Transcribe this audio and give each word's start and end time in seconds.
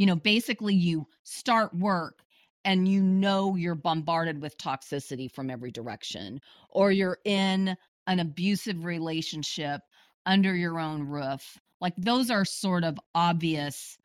you 0.00 0.06
know, 0.06 0.16
basically 0.16 0.74
you 0.74 1.06
start 1.24 1.74
work 1.74 2.22
and 2.64 2.88
you 2.88 3.02
know 3.02 3.54
you're 3.54 3.74
bombarded 3.74 4.40
with 4.40 4.56
toxicity 4.56 5.30
from 5.30 5.50
every 5.50 5.70
direction, 5.70 6.40
or 6.70 6.90
you're 6.90 7.18
in 7.26 7.76
an 8.06 8.18
abusive 8.18 8.86
relationship 8.86 9.82
under 10.24 10.56
your 10.56 10.80
own 10.80 11.02
roof. 11.02 11.58
Like 11.82 11.92
those 11.98 12.30
are 12.30 12.46
sort 12.46 12.82
of 12.82 12.98
obvious. 13.14 13.98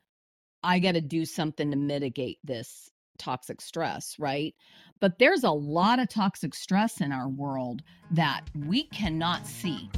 I 0.63 0.79
got 0.79 0.96
to 0.96 1.02
do 1.02 1.23
something 1.23 1.71
to 1.71 1.78
mitigate 1.78 2.40
this 2.44 2.92
toxic 3.18 3.62
stress, 3.62 4.20
right? 4.20 4.54
But 5.00 5.18
there's 5.18 5.46
a 5.46 5.52
lot 5.52 6.00
of 6.00 6.10
toxic 6.10 6.56
stress 6.56 7.00
in 7.00 7.14
our 7.14 7.30
world 7.30 7.84
that 8.12 8.42
we 8.68 8.84
cannot 8.84 9.48
see. 9.48 9.90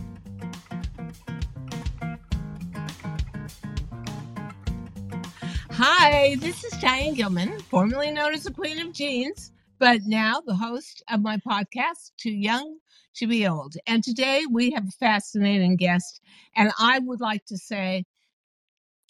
Hi, 5.79 6.35
this 6.39 6.63
is 6.63 6.73
Diane 6.81 7.13
Gilman, 7.13 7.59
formerly 7.59 8.09
known 8.09 8.33
as 8.33 8.45
the 8.45 8.51
Queen 8.51 8.79
of 8.79 8.93
Jeans, 8.93 9.51
but 9.77 10.01
now 10.07 10.41
the 10.43 10.55
host 10.55 11.03
of 11.07 11.21
my 11.21 11.37
podcast, 11.37 12.13
Too 12.17 12.31
Young 12.31 12.79
to 13.17 13.27
Be 13.27 13.47
Old. 13.47 13.75
And 13.85 14.03
today 14.03 14.41
we 14.51 14.71
have 14.71 14.87
a 14.87 14.91
fascinating 14.99 15.75
guest. 15.75 16.19
And 16.55 16.71
I 16.79 16.97
would 16.97 17.21
like 17.21 17.45
to 17.45 17.57
say 17.59 18.05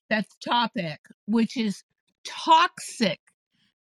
that 0.09 0.25
the 0.27 0.49
topic, 0.52 0.99
which 1.25 1.55
is 1.55 1.85
toxic 2.25 3.22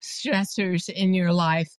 stressors 0.01 0.87
in 0.87 1.13
your 1.13 1.33
life, 1.33 1.75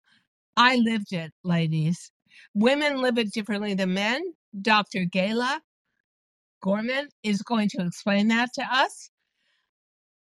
I 0.57 0.75
lived 0.75 1.13
it, 1.13 1.31
ladies. 1.45 2.11
Women 2.53 3.01
live 3.01 3.17
it 3.17 3.31
differently 3.31 3.75
than 3.75 3.93
men. 3.93 4.21
Dr. 4.61 5.05
Gala 5.05 5.61
Gorman 6.61 7.07
is 7.23 7.41
going 7.43 7.69
to 7.69 7.85
explain 7.85 8.27
that 8.27 8.49
to 8.55 8.63
us. 8.69 9.09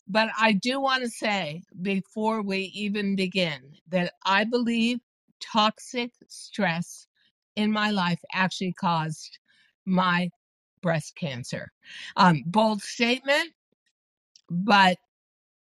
But 0.09 0.28
I 0.38 0.52
do 0.52 0.80
want 0.80 1.02
to 1.02 1.10
say 1.10 1.62
before 1.83 2.41
we 2.42 2.70
even 2.74 3.16
begin 3.16 3.60
that 3.88 4.12
I 4.24 4.45
believe 4.45 5.01
toxic 5.40 6.13
stress 6.29 7.09
in 7.57 7.73
my 7.73 7.90
life 7.90 8.21
actually 8.32 8.73
caused 8.73 9.38
my 9.85 10.30
breast 10.82 11.16
cancer. 11.16 11.73
Um, 12.16 12.45
bold 12.46 12.82
statement, 12.82 13.51
but 14.51 14.98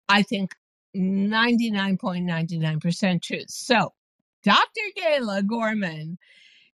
I 0.07 0.21
think 0.23 0.55
99.99% 0.95 3.21
truth. 3.21 3.49
So, 3.49 3.91
Dr. 4.43 4.81
Gala 4.95 5.43
Gorman, 5.43 6.17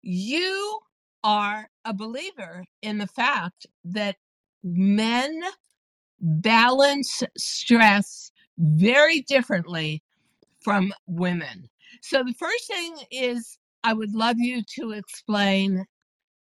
you 0.01 0.79
are 1.23 1.69
a 1.85 1.93
believer 1.93 2.65
in 2.81 2.97
the 2.97 3.07
fact 3.07 3.67
that 3.85 4.17
men 4.63 5.41
balance 6.23 7.21
stress 7.37 8.31
very 8.57 9.21
differently 9.21 10.01
from 10.61 10.93
women. 11.05 11.69
So, 12.01 12.23
the 12.23 12.33
first 12.33 12.67
thing 12.67 12.95
is 13.11 13.59
I 13.83 13.93
would 13.93 14.15
love 14.15 14.37
you 14.39 14.63
to 14.79 14.91
explain 14.91 15.85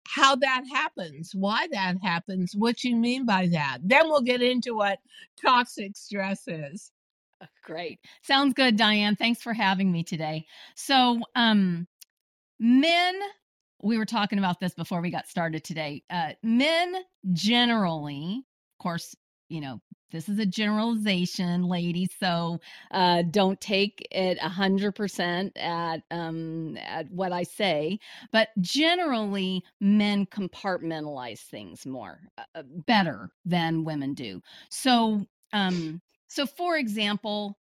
how 0.08 0.36
that 0.36 0.64
happens, 0.72 1.32
why 1.34 1.68
that 1.72 1.96
happens, 2.02 2.54
what 2.56 2.84
you 2.84 2.96
mean 2.96 3.26
by 3.26 3.48
that. 3.48 3.80
Then 3.84 4.08
we'll 4.08 4.22
get 4.22 4.42
into 4.42 4.76
what 4.76 5.00
toxic 5.42 5.98
stress 5.98 6.48
is. 6.48 6.92
Great. 7.64 8.00
Sounds 8.22 8.54
good, 8.54 8.78
Diane. 8.78 9.16
Thanks 9.16 9.42
for 9.42 9.54
having 9.54 9.92
me 9.92 10.04
today. 10.04 10.46
So, 10.76 11.20
um, 11.34 11.88
men, 12.60 13.20
we 13.82 13.98
were 13.98 14.06
talking 14.06 14.40
about 14.40 14.60
this 14.60 14.74
before 14.74 15.02
we 15.02 15.10
got 15.10 15.28
started 15.28 15.64
today. 15.64 16.04
Uh, 16.10 16.34
men 16.44 16.96
generally, 17.34 18.44
of 18.74 18.84
course, 18.84 19.16
you 19.50 19.62
know, 19.62 19.80
this 20.12 20.30
is 20.30 20.40
a 20.40 20.46
generalization, 20.46 21.64
ladies. 21.64 22.10
So 22.20 22.60
uh, 22.92 23.24
don't 23.32 23.60
take 23.60 24.08
it 24.12 24.38
a 24.42 24.50
hundred 24.50 24.94
percent 24.94 25.58
at 25.58 26.04
um, 26.12 26.78
at 26.78 27.12
what 27.12 27.34
I 27.34 27.44
say. 27.44 28.00
But 28.32 28.50
generally, 28.62 29.64
men 29.82 30.26
compartmentalize 30.28 31.40
things 31.40 31.86
more 31.86 32.20
uh, 32.38 32.44
uh 32.56 32.64
better 32.86 33.30
than 33.44 33.84
women 33.84 34.14
do. 34.14 34.42
So 34.70 35.26
um, 35.54 36.02
so 36.28 36.46
for 36.46 36.78
example, 36.78 37.58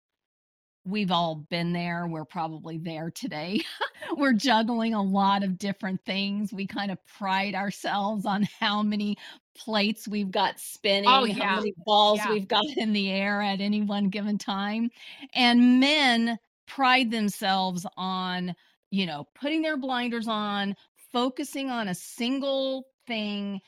we've 0.85 1.11
all 1.11 1.35
been 1.49 1.73
there. 1.73 2.05
We're 2.07 2.25
probably 2.25 2.77
there 2.77 3.09
today. 3.09 3.61
We're 4.17 4.33
juggling 4.33 4.93
a 4.93 5.01
lot 5.01 5.43
of 5.43 5.57
different 5.57 6.03
things. 6.05 6.53
We 6.53 6.67
kind 6.67 6.91
of 6.91 6.97
pride 7.07 7.55
ourselves 7.55 8.25
on 8.25 8.47
how 8.59 8.83
many 8.83 9.17
plates 9.57 10.07
we've 10.07 10.31
got 10.31 10.59
spinning, 10.59 11.09
Oh, 11.09 11.25
yeah. 11.25 11.33
how 11.45 11.55
many 11.57 11.73
balls 11.85 12.19
Yeah. 12.19 12.31
we've 12.33 12.47
got 12.47 12.63
in 12.77 12.93
the 12.93 13.09
air 13.11 13.41
at 13.41 13.61
any 13.61 13.81
one 13.81 14.09
given 14.09 14.37
time. 14.37 14.89
And 15.33 15.79
men 15.79 16.37
pride 16.67 17.11
themselves 17.11 17.85
on, 17.97 18.55
you 18.91 19.05
know, 19.05 19.27
putting 19.35 19.61
their 19.61 19.77
blinders 19.77 20.27
on, 20.27 20.75
focusing 21.11 21.69
on 21.69 21.87
a 21.87 21.95
single 21.95 22.85
thing 23.07 23.59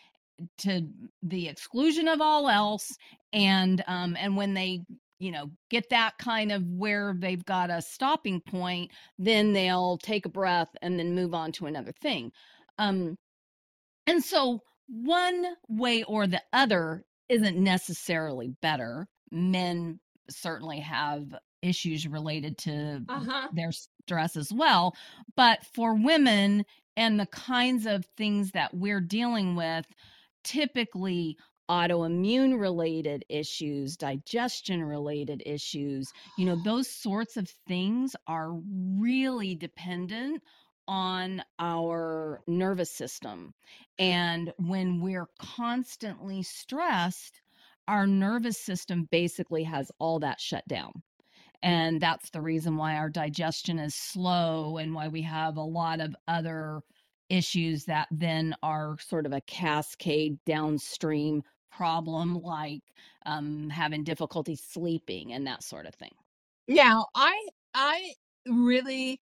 to 0.59 0.88
the 1.23 1.47
exclusion 1.47 2.07
of 2.07 2.22
all 2.22 2.47
else 2.47 2.95
and 3.34 3.84
um 3.88 4.16
and 4.19 4.38
when 4.38 4.53
they 4.53 4.81
you 5.19 5.31
know 5.31 5.51
get 5.69 5.89
that 5.89 6.17
kind 6.19 6.51
of 6.51 6.63
where 6.67 7.16
they've 7.17 7.45
got 7.45 7.69
a 7.69 7.81
stopping 7.81 8.41
point 8.41 8.91
then 9.17 9.53
they'll 9.53 9.97
take 9.97 10.25
a 10.25 10.29
breath 10.29 10.69
and 10.81 11.00
then 11.00 11.16
move 11.16 11.33
on 11.33 11.51
to 11.51 11.66
another 11.66 11.94
thing 12.01 12.31
um 12.78 13.17
and 14.05 14.23
so 14.23 14.61
one 14.88 15.55
way 15.67 16.03
or 16.03 16.28
the 16.28 16.41
other 16.53 17.05
isn't 17.29 17.57
necessarily 17.57 18.50
better 18.61 19.07
men 19.31 20.00
certainly 20.29 20.79
have 20.79 21.35
issues 21.61 22.07
related 22.07 22.57
to 22.59 23.05
Uh-huh. 23.07 23.49
their 23.51 23.72
stress 23.72 24.35
as 24.38 24.51
well 24.53 24.95
but 25.35 25.66
for 25.73 25.95
women 25.95 26.66
and 26.95 27.19
the 27.19 27.25
kinds 27.28 27.85
of 27.85 28.05
things 28.17 28.51
that 28.51 28.73
we're 28.73 29.01
dealing 29.01 29.55
with 29.55 29.85
typically 30.44 31.38
autoimmune 31.69 32.59
related 32.59 33.25
issues, 33.29 33.97
digestion 33.97 34.83
related 34.83 35.44
issues, 35.45 36.11
you 36.38 36.45
know, 36.45 36.55
those 36.63 36.89
sorts 36.89 37.38
of 37.38 37.50
things 37.67 38.16
are 38.28 38.53
really 39.00 39.55
dependent 39.55 40.41
on 40.88 41.44
our 41.59 42.41
nervous 42.47 42.91
system. 42.91 43.53
And 44.00 44.53
when 44.57 45.01
we're 45.01 45.28
constantly 45.39 46.44
stressed, 46.44 47.41
our 47.88 48.07
nervous 48.07 48.57
system 48.57 49.07
basically 49.11 49.63
has 49.63 49.91
all 49.99 50.19
that 50.19 50.39
shut 50.39 50.67
down. 50.67 50.91
And 51.63 51.99
that's 51.99 52.29
the 52.29 52.41
reason 52.41 52.78
why 52.78 52.95
our 52.95 53.09
digestion 53.09 53.79
is 53.79 53.95
slow 53.95 54.78
and 54.78 54.94
why 54.94 55.07
we 55.07 55.22
have 55.23 55.57
a 55.57 55.61
lot 55.61 55.99
of 55.99 56.16
other 56.28 56.81
issues 57.29 57.85
that 57.85 58.07
then 58.11 58.55
are 58.63 58.97
sort 58.99 59.25
of 59.25 59.34
a 59.34 59.41
cascade 59.41 60.38
downstream 60.45 61.44
problem 61.72 62.41
like 62.41 62.81
um, 63.25 63.69
having 63.69 64.03
difficulty 64.03 64.55
sleeping 64.55 65.33
and 65.33 65.47
that 65.47 65.63
sort 65.63 65.85
of 65.85 65.95
thing. 65.95 66.13
Now, 66.67 67.07
I 67.16 67.47
I 67.73 68.13
really 68.45 69.22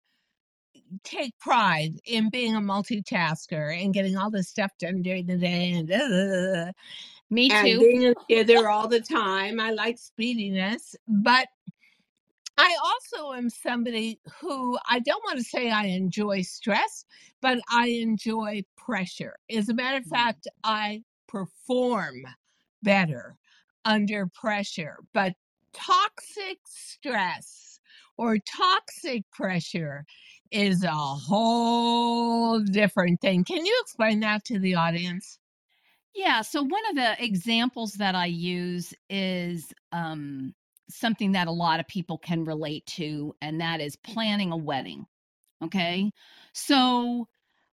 take 1.05 1.39
pride 1.39 1.93
in 2.05 2.31
being 2.31 2.55
a 2.55 2.61
multitasker 2.61 3.77
and 3.83 3.95
getting 3.95 4.17
all 4.17 4.31
this 4.31 4.49
stuff 4.49 4.71
done 4.79 5.03
during 5.03 5.27
the 5.27 5.37
day 5.37 5.73
and 5.73 5.91
uh, 5.91 6.73
Me 7.31 7.51
and 7.51 7.79
too. 7.79 7.79
being 7.79 8.15
together 8.29 8.69
all 8.69 8.89
the 8.89 9.01
time. 9.01 9.61
I 9.61 9.71
like 9.71 9.99
speediness, 9.99 10.97
but 11.09 11.49
I 12.59 12.77
also 12.83 13.33
am 13.35 13.51
somebody 13.51 14.19
who 14.41 14.79
I 14.89 14.99
don't 15.01 15.23
want 15.25 15.39
to 15.39 15.45
say 15.45 15.71
I 15.71 15.87
enjoy 15.87 16.43
stress, 16.43 17.05
but 17.43 17.59
I 17.71 17.89
enjoy 17.89 18.63
pressure. 18.77 19.37
As 19.51 19.69
a 19.69 19.75
matter 19.75 19.99
of 19.99 20.07
Mm. 20.07 20.07
fact, 20.07 20.49
I 20.65 21.03
perform 21.29 22.27
better 22.83 23.37
under 23.85 24.27
pressure. 24.27 24.99
But 25.13 25.35
toxic 25.73 26.59
stress 26.67 27.81
or 28.17 28.39
toxic 28.39 29.25
pressure 29.33 30.05
is 30.51 30.85
a 30.85 30.91
whole 30.91 32.61
different 32.61 33.21
thing. 33.21 33.45
Can 33.45 33.67
you 33.67 33.79
explain 33.83 34.21
that 34.21 34.45
to 34.47 34.59
the 34.59 34.75
audience? 34.75 35.39
Yeah. 36.15 36.41
So 36.43 36.63
one 36.63 36.87
of 36.91 36.97
the 36.97 37.23
examples 37.23 37.93
that 37.95 38.15
I 38.15 38.27
use 38.27 38.95
is 39.11 39.73
um, 39.93 40.55
something 40.89 41.33
that 41.33 41.49
a 41.49 41.53
lot 41.53 41.79
of 41.79 41.87
people 41.89 42.17
can 42.17 42.45
relate 42.45 42.87
to, 42.87 43.35
and 43.43 43.61
that 43.61 43.81
is 43.81 43.97
planning 43.97 44.51
a 44.51 44.57
wedding. 44.57 45.07
Okay. 45.63 46.11
So 46.55 47.29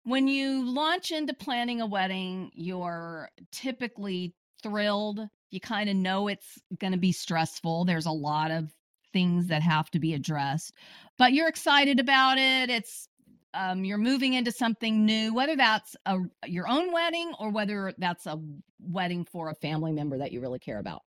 when 0.07 0.29
you 0.29 0.65
launch 0.65 1.11
into 1.11 1.33
planning 1.33 1.81
a 1.81 1.85
wedding, 1.85 2.49
you're 2.53 3.27
typically 3.51 4.33
thrilled. 4.63 5.19
You 5.51 5.59
kind 5.59 5.89
of 5.89 5.97
know 5.97 6.29
it's 6.29 6.57
going 6.79 6.93
to 6.93 6.97
be 6.97 7.11
stressful. 7.11 7.83
There's 7.83 8.05
a 8.05 8.11
lot 8.11 8.49
of 8.49 8.71
things 9.11 9.47
that 9.47 9.61
have 9.61 9.91
to 9.91 9.99
be 9.99 10.13
addressed, 10.13 10.71
but 11.17 11.33
you're 11.33 11.49
excited 11.49 11.99
about 11.99 12.37
it. 12.37 12.69
It's 12.69 13.09
um, 13.53 13.83
you're 13.83 13.97
moving 13.97 14.33
into 14.33 14.53
something 14.53 15.05
new, 15.05 15.33
whether 15.33 15.57
that's 15.57 15.97
a 16.05 16.19
your 16.45 16.69
own 16.69 16.93
wedding 16.93 17.33
or 17.37 17.49
whether 17.49 17.93
that's 17.97 18.25
a 18.27 18.39
wedding 18.79 19.25
for 19.25 19.49
a 19.49 19.55
family 19.55 19.91
member 19.91 20.19
that 20.19 20.31
you 20.31 20.39
really 20.39 20.59
care 20.59 20.79
about. 20.79 21.01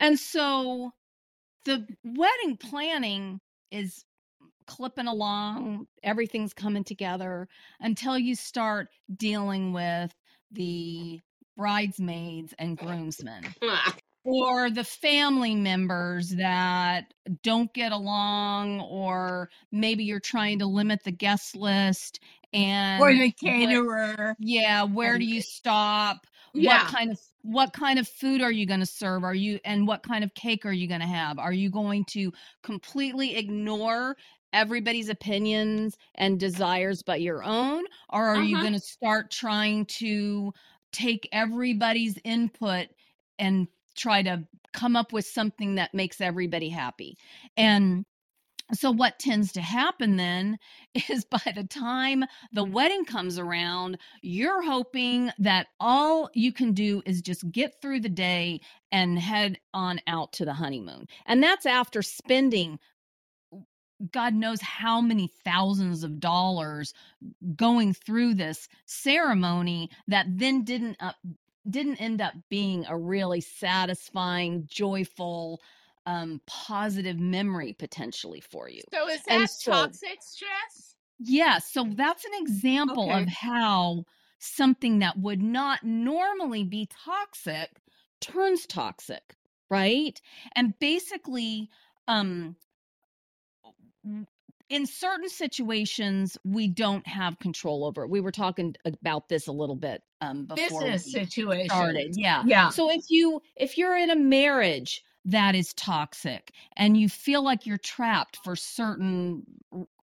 And 0.00 0.18
so 0.18 0.90
the 1.66 1.86
wedding 2.02 2.56
planning 2.56 3.38
is 3.70 4.04
clipping 4.68 5.08
along, 5.08 5.86
everything's 6.04 6.54
coming 6.54 6.84
together 6.84 7.48
until 7.80 8.16
you 8.16 8.36
start 8.36 8.88
dealing 9.16 9.72
with 9.72 10.14
the 10.52 11.20
bridesmaids 11.56 12.54
and 12.58 12.78
groomsmen 12.78 13.42
or 14.24 14.70
the 14.70 14.84
family 14.84 15.54
members 15.56 16.28
that 16.30 17.12
don't 17.42 17.72
get 17.74 17.90
along 17.92 18.80
or 18.82 19.48
maybe 19.72 20.04
you're 20.04 20.20
trying 20.20 20.58
to 20.60 20.66
limit 20.66 21.00
the 21.04 21.10
guest 21.10 21.56
list 21.56 22.20
and 22.52 23.02
or 23.02 23.12
the 23.12 23.32
caterer. 23.32 24.34
yeah 24.38 24.84
where 24.84 25.18
do 25.18 25.24
you 25.24 25.40
stop 25.42 26.18
Yeah. 26.54 26.84
what 26.84 26.86
kind 26.94 27.10
of 27.10 27.18
what 27.42 27.72
kind 27.72 27.98
of 27.98 28.06
food 28.08 28.40
are 28.40 28.52
you 28.52 28.66
going 28.66 28.80
to 28.80 28.86
serve 28.86 29.24
are 29.24 29.34
you 29.34 29.58
and 29.64 29.86
what 29.86 30.02
kind 30.02 30.22
of 30.22 30.32
cake 30.34 30.64
are 30.64 30.72
you 30.72 30.86
going 30.88 31.00
to 31.00 31.06
have 31.06 31.38
are 31.38 31.52
you 31.52 31.70
going 31.70 32.04
to 32.10 32.32
completely 32.62 33.36
ignore 33.36 34.16
everybody's 34.52 35.08
opinions 35.08 35.96
and 36.14 36.40
desires 36.40 37.02
but 37.02 37.20
your 37.20 37.42
own 37.44 37.84
or 38.10 38.26
are 38.28 38.38
you 38.38 38.56
Uh-huh. 38.56 38.60
going 38.60 38.72
to 38.72 38.80
start 38.80 39.30
trying 39.30 39.84
to 39.86 40.52
take 40.92 41.28
everybody's 41.32 42.18
input 42.24 42.88
and 43.38 43.68
try 43.96 44.22
to 44.22 44.46
come 44.72 44.96
up 44.96 45.12
with 45.12 45.26
something 45.26 45.74
that 45.74 45.92
makes 45.94 46.20
everybody 46.20 46.68
happy 46.68 47.16
and 47.56 48.04
so 48.72 48.90
what 48.90 49.18
tends 49.18 49.52
to 49.52 49.60
happen 49.62 50.16
then 50.16 50.58
is 51.08 51.24
by 51.24 51.52
the 51.54 51.64
time 51.64 52.24
the 52.52 52.64
wedding 52.64 53.04
comes 53.04 53.38
around 53.38 53.98
you're 54.22 54.62
hoping 54.62 55.30
that 55.38 55.68
all 55.80 56.30
you 56.34 56.52
can 56.52 56.72
do 56.72 57.02
is 57.06 57.22
just 57.22 57.50
get 57.50 57.80
through 57.80 58.00
the 58.00 58.08
day 58.08 58.60
and 58.92 59.18
head 59.18 59.58
on 59.74 60.00
out 60.06 60.32
to 60.34 60.44
the 60.44 60.52
honeymoon 60.54 61.06
and 61.26 61.42
that's 61.42 61.66
after 61.66 62.02
spending 62.02 62.78
god 64.12 64.34
knows 64.34 64.60
how 64.60 65.00
many 65.00 65.26
thousands 65.44 66.04
of 66.04 66.20
dollars 66.20 66.94
going 67.56 67.92
through 67.92 68.34
this 68.34 68.68
ceremony 68.86 69.90
that 70.06 70.26
then 70.28 70.62
didn't 70.64 70.96
up, 71.00 71.16
didn't 71.68 72.00
end 72.00 72.20
up 72.20 72.34
being 72.48 72.86
a 72.86 72.96
really 72.96 73.40
satisfying 73.40 74.66
joyful 74.66 75.60
um, 76.06 76.40
positive 76.46 77.18
memory 77.18 77.72
potentially 77.74 78.40
for 78.40 78.68
you 78.68 78.82
So 78.92 79.08
is 79.08 79.24
And 79.28 79.40
that 79.40 79.50
so- 79.50 79.72
toxic 79.72 80.22
stress? 80.22 80.96
yeah, 81.18 81.58
so 81.58 81.84
that's 81.94 82.24
an 82.24 82.30
example 82.34 83.12
of 83.12 83.26
how 83.28 84.04
something 84.38 85.00
that 85.00 85.18
would 85.18 85.42
not 85.42 85.82
normally 85.82 86.62
be 86.64 86.86
toxic 86.86 87.80
turns 88.20 88.66
toxic, 88.66 89.34
right? 89.68 90.20
And 90.54 90.78
basically, 90.78 91.70
um 92.06 92.56
in 94.68 94.86
certain 94.86 95.28
situations 95.28 96.36
we 96.44 96.68
don't 96.68 97.06
have 97.06 97.38
control 97.38 97.84
over 97.84 98.04
it. 98.04 98.10
We 98.10 98.20
were 98.20 98.32
talking 98.32 98.74
about 98.84 99.28
this 99.28 99.46
a 99.46 99.52
little 99.52 99.76
bit 99.76 100.02
um 100.20 100.46
before 100.46 100.94
Business 100.94 101.10
situation. 101.10 101.68
started. 101.68 102.12
Yeah. 102.16 102.44
Yeah. 102.44 102.70
So 102.70 102.90
if 102.90 103.02
you 103.10 103.40
if 103.56 103.78
you're 103.78 103.96
in 103.96 104.10
a 104.10 104.16
marriage 104.16 105.02
that 105.24 105.54
is 105.54 105.74
toxic 105.74 106.52
and 106.76 106.96
you 106.96 107.08
feel 107.08 107.42
like 107.42 107.66
you're 107.66 107.78
trapped 107.78 108.36
for 108.38 108.56
certain 108.56 109.44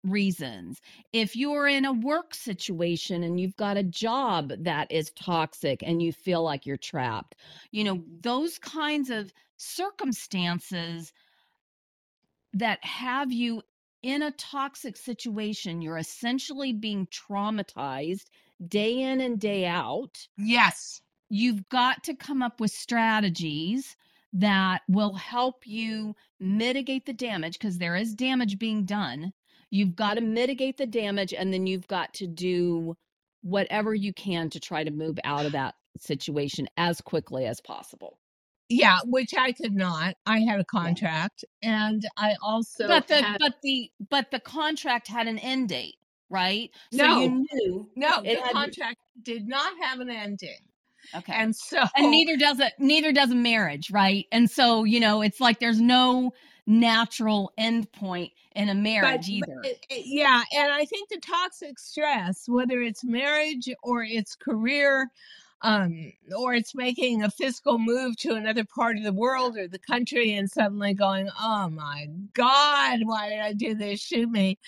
reasons, 0.02 0.80
if 1.12 1.34
you're 1.36 1.66
in 1.68 1.84
a 1.86 1.92
work 1.92 2.34
situation 2.34 3.22
and 3.22 3.40
you've 3.40 3.56
got 3.56 3.76
a 3.78 3.82
job 3.82 4.52
that 4.58 4.90
is 4.92 5.10
toxic 5.12 5.82
and 5.82 6.02
you 6.02 6.12
feel 6.12 6.42
like 6.42 6.66
you're 6.66 6.76
trapped, 6.76 7.36
you 7.72 7.84
know, 7.84 8.04
those 8.20 8.58
kinds 8.58 9.10
of 9.10 9.32
circumstances 9.56 11.12
that 12.52 12.84
have 12.84 13.32
you 13.32 13.62
in 14.04 14.22
a 14.22 14.30
toxic 14.32 14.96
situation, 14.96 15.82
you're 15.82 15.98
essentially 15.98 16.72
being 16.72 17.06
traumatized 17.08 18.26
day 18.68 19.00
in 19.00 19.20
and 19.20 19.40
day 19.40 19.66
out 19.66 20.28
Yes. 20.36 21.02
you've 21.30 21.68
got 21.68 22.04
to 22.04 22.14
come 22.14 22.42
up 22.42 22.60
with 22.60 22.70
strategies 22.70 23.96
that 24.32 24.82
will 24.88 25.14
help 25.14 25.66
you 25.66 26.14
mitigate 26.40 27.06
the 27.06 27.12
damage 27.12 27.54
because 27.54 27.78
there 27.78 27.96
is 27.96 28.14
damage 28.14 28.58
being 28.58 28.84
done. 28.84 29.32
You've 29.70 29.96
got 29.96 30.14
to 30.14 30.20
mitigate 30.20 30.76
the 30.76 30.86
damage 30.86 31.32
and 31.34 31.52
then 31.52 31.66
you've 31.66 31.88
got 31.88 32.14
to 32.14 32.26
do 32.26 32.96
whatever 33.42 33.94
you 33.94 34.12
can 34.12 34.50
to 34.50 34.60
try 34.60 34.84
to 34.84 34.90
move 34.90 35.18
out 35.24 35.46
of 35.46 35.52
that 35.52 35.74
situation 35.98 36.68
as 36.76 37.00
quickly 37.00 37.46
as 37.46 37.60
possible. 37.60 38.18
Yeah, 38.68 38.98
which 39.04 39.34
I 39.36 39.52
could 39.52 39.74
not. 39.74 40.16
I 40.26 40.40
had 40.40 40.58
a 40.60 40.64
contract 40.64 41.44
and 41.62 42.04
I 42.16 42.34
also 42.42 42.88
but 42.88 43.06
the 43.08 43.22
had- 43.22 43.38
but 43.38 43.54
the 43.62 43.90
but 44.08 44.30
the 44.30 44.40
contract 44.40 45.06
had 45.08 45.26
an 45.26 45.38
end 45.38 45.68
date, 45.68 45.96
right? 46.30 46.70
So 46.92 47.06
No. 47.06 47.20
you 47.20 47.46
knew 47.52 47.90
no, 47.96 48.22
the 48.22 48.36
had- 48.40 48.52
contract 48.52 48.98
did 49.22 49.46
not 49.46 49.72
have 49.82 50.00
an 50.00 50.10
ending. 50.10 50.56
okay. 51.14 51.34
And 51.34 51.54
so 51.54 51.84
and 51.96 52.10
neither 52.10 52.36
does 52.36 52.58
it 52.60 52.72
neither 52.78 53.12
does 53.12 53.30
a 53.30 53.34
marriage 53.34 53.90
right 53.90 54.26
and 54.32 54.50
so 54.50 54.84
you 54.84 54.98
know 55.00 55.20
it's 55.20 55.38
like 55.40 55.58
there's 55.60 55.80
no 55.80 56.32
natural 56.66 57.52
end 57.58 57.92
point 57.92 58.32
in 58.56 58.70
a 58.70 58.74
marriage 58.74 59.26
but- 59.26 59.28
either 59.28 59.60
but 59.62 59.76
yeah, 60.06 60.42
and 60.56 60.72
I 60.72 60.86
think 60.86 61.10
the 61.10 61.18
toxic 61.20 61.78
stress, 61.78 62.44
whether 62.48 62.80
it's 62.80 63.04
marriage 63.04 63.68
or 63.82 64.02
it's 64.02 64.34
career, 64.34 65.10
um, 65.62 66.12
or 66.36 66.54
it's 66.54 66.74
making 66.74 67.22
a 67.22 67.30
fiscal 67.30 67.78
move 67.78 68.16
to 68.18 68.34
another 68.34 68.64
part 68.64 68.96
of 68.96 69.02
the 69.02 69.12
world 69.12 69.56
or 69.56 69.68
the 69.68 69.78
country 69.78 70.34
and 70.34 70.50
suddenly 70.50 70.94
going, 70.94 71.28
oh 71.40 71.68
my 71.70 72.08
God, 72.34 73.00
why 73.04 73.28
did 73.30 73.40
I 73.40 73.52
do 73.52 73.74
this? 73.74 74.00
Shoot 74.00 74.30
me. 74.30 74.58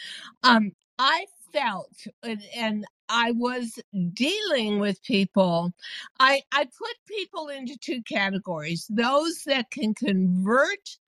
Um, 0.43 0.73
I 0.99 1.27
felt, 1.53 2.07
and, 2.23 2.43
and 2.57 2.85
I 3.09 3.33
was 3.33 3.79
dealing 4.15 4.79
with 4.81 5.03
people. 5.03 5.73
I, 6.19 6.43
I 6.53 6.65
put 6.65 6.97
people 7.07 7.49
into 7.49 7.77
two 7.79 8.03
categories 8.03 8.87
those 8.89 9.43
that 9.45 9.71
can 9.71 9.95
convert 9.95 10.99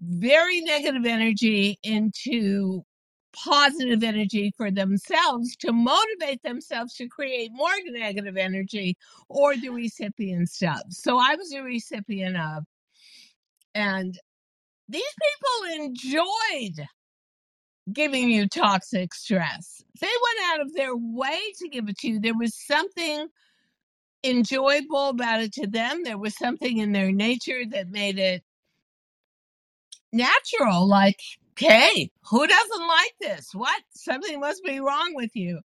very 0.00 0.60
negative 0.60 1.06
energy 1.06 1.78
into 1.82 2.84
positive 3.34 4.02
energy 4.02 4.52
for 4.56 4.70
themselves 4.70 5.56
to 5.56 5.72
motivate 5.72 6.42
themselves 6.42 6.94
to 6.94 7.08
create 7.08 7.50
more 7.52 7.70
negative 7.86 8.36
energy 8.36 8.96
or 9.28 9.56
the 9.56 9.70
recipients 9.70 10.62
of. 10.62 10.80
So 10.90 11.18
I 11.18 11.34
was 11.34 11.52
a 11.52 11.62
recipient 11.62 12.36
of. 12.36 12.64
And 13.74 14.18
these 14.88 15.02
people 15.02 15.84
enjoyed 15.84 16.86
giving 17.92 18.30
you 18.30 18.48
toxic 18.48 19.12
stress. 19.14 19.82
They 20.00 20.06
went 20.06 20.52
out 20.52 20.60
of 20.60 20.74
their 20.74 20.96
way 20.96 21.40
to 21.58 21.68
give 21.68 21.88
it 21.88 21.98
to 21.98 22.08
you. 22.08 22.20
There 22.20 22.36
was 22.36 22.54
something 22.66 23.28
enjoyable 24.24 25.10
about 25.10 25.42
it 25.42 25.52
to 25.54 25.66
them. 25.66 26.02
There 26.02 26.18
was 26.18 26.36
something 26.36 26.78
in 26.78 26.92
their 26.92 27.12
nature 27.12 27.62
that 27.70 27.90
made 27.90 28.18
it 28.18 28.42
natural. 30.12 30.88
Like, 30.88 31.20
hey, 31.58 32.10
who 32.22 32.46
doesn't 32.46 32.88
like 32.88 33.14
this? 33.20 33.50
What? 33.54 33.82
Something 33.94 34.40
must 34.40 34.62
be 34.64 34.80
wrong 34.80 35.12
with 35.14 35.34
you. 35.34 35.60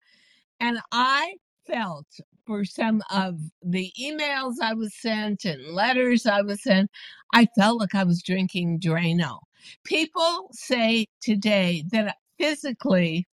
And 0.59 0.79
I 0.91 1.35
felt 1.65 2.07
for 2.45 2.65
some 2.65 3.01
of 3.11 3.39
the 3.61 3.91
emails 3.99 4.55
I 4.61 4.73
was 4.73 4.93
sent 4.95 5.45
and 5.45 5.73
letters 5.73 6.25
I 6.25 6.41
was 6.41 6.63
sent, 6.63 6.89
I 7.33 7.47
felt 7.57 7.79
like 7.79 7.95
I 7.95 8.03
was 8.03 8.23
drinking 8.23 8.79
Drano. 8.79 9.39
People 9.83 10.49
say 10.51 11.05
today 11.21 11.83
that 11.91 12.15
physically 12.39 13.27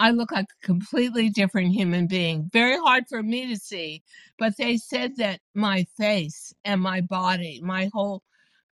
I 0.00 0.10
look 0.10 0.32
like 0.32 0.46
a 0.46 0.66
completely 0.66 1.30
different 1.30 1.72
human 1.72 2.08
being. 2.08 2.50
Very 2.52 2.76
hard 2.78 3.04
for 3.08 3.22
me 3.22 3.46
to 3.46 3.56
see, 3.56 4.02
but 4.38 4.56
they 4.56 4.76
said 4.76 5.16
that 5.18 5.38
my 5.54 5.86
face 5.96 6.52
and 6.64 6.80
my 6.80 7.00
body, 7.02 7.60
my 7.62 7.88
whole, 7.92 8.24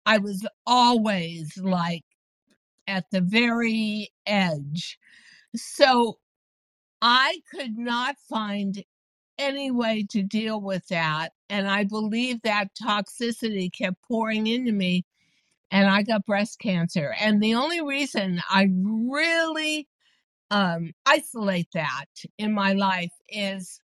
I 0.07 0.17
was 0.17 0.47
always 0.65 1.55
like 1.57 2.03
at 2.89 3.05
the 3.11 3.21
very 3.21 4.11
edge. 4.25 4.97
So 5.55 6.17
I 7.01 7.41
could 7.51 7.77
not 7.77 8.17
find 8.27 8.83
any 9.37 9.71
way 9.71 10.05
to 10.09 10.21
deal 10.21 10.59
with 10.59 10.85
that. 10.87 11.31
And 11.49 11.69
I 11.69 11.85
believe 11.85 12.41
that 12.41 12.75
toxicity 12.75 13.71
kept 13.71 14.01
pouring 14.07 14.47
into 14.47 14.73
me, 14.73 15.05
and 15.71 15.87
I 15.87 16.03
got 16.03 16.25
breast 16.25 16.59
cancer. 16.59 17.15
And 17.19 17.41
the 17.41 17.55
only 17.55 17.81
reason 17.81 18.41
I 18.49 18.69
really 18.73 19.87
um, 20.51 20.91
isolate 21.05 21.69
that 21.73 22.07
in 22.37 22.53
my 22.53 22.73
life 22.73 23.13
is 23.29 23.79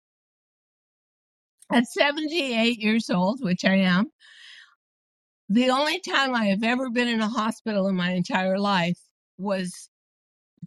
at 1.73 1.87
78 1.87 2.79
years 2.79 3.11
old, 3.11 3.41
which 3.43 3.65
I 3.65 3.77
am, 3.77 4.11
the 5.53 5.71
only 5.71 6.01
time 6.01 6.35
I 6.35 6.47
have 6.47 6.65
ever 6.65 6.91
been 6.91 7.09
in 7.09 7.21
a 7.21 7.29
hospital 7.29 7.89
in 7.89 7.97
my 7.97 8.13
entire 8.13 8.59
life 8.59 8.99
was 9.39 9.91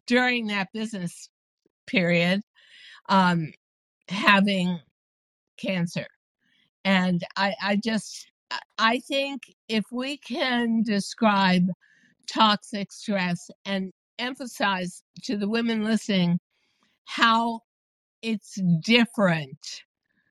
during 0.07 0.47
that 0.47 0.69
business 0.73 1.29
period, 1.87 2.41
um, 3.09 3.51
having 4.09 4.79
cancer. 5.57 6.07
And 6.85 7.23
I, 7.37 7.55
I 7.61 7.75
just, 7.77 8.27
I- 8.51 8.59
think 8.99 9.43
if 9.69 9.85
we 9.91 10.17
can 10.17 10.83
describe 10.83 11.67
toxic 12.31 12.91
stress 12.91 13.49
and 13.65 13.91
emphasize 14.19 15.03
to 15.23 15.37
the 15.37 15.49
women 15.49 15.83
listening 15.83 16.39
how 17.05 17.61
it's 18.23 18.59
different 18.83 19.83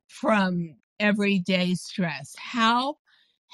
from 0.08 0.76
everyday 1.00 1.74
stress. 1.74 2.34
How 2.38 2.96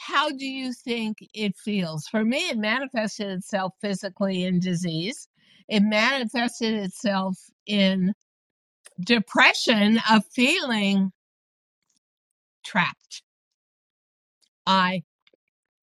how 0.06 0.30
do 0.30 0.46
you 0.46 0.72
think 0.72 1.18
it 1.34 1.56
feels? 1.56 2.06
For 2.08 2.24
me, 2.24 2.48
it 2.48 2.56
manifested 2.56 3.28
itself 3.28 3.74
physically 3.82 4.44
in 4.44 4.58
disease. 4.58 5.28
It 5.68 5.80
manifested 5.80 6.72
itself 6.72 7.36
in 7.66 8.14
depression 8.98 10.00
of 10.10 10.24
feeling 10.32 11.12
trapped. 12.64 13.22
I 14.66 15.02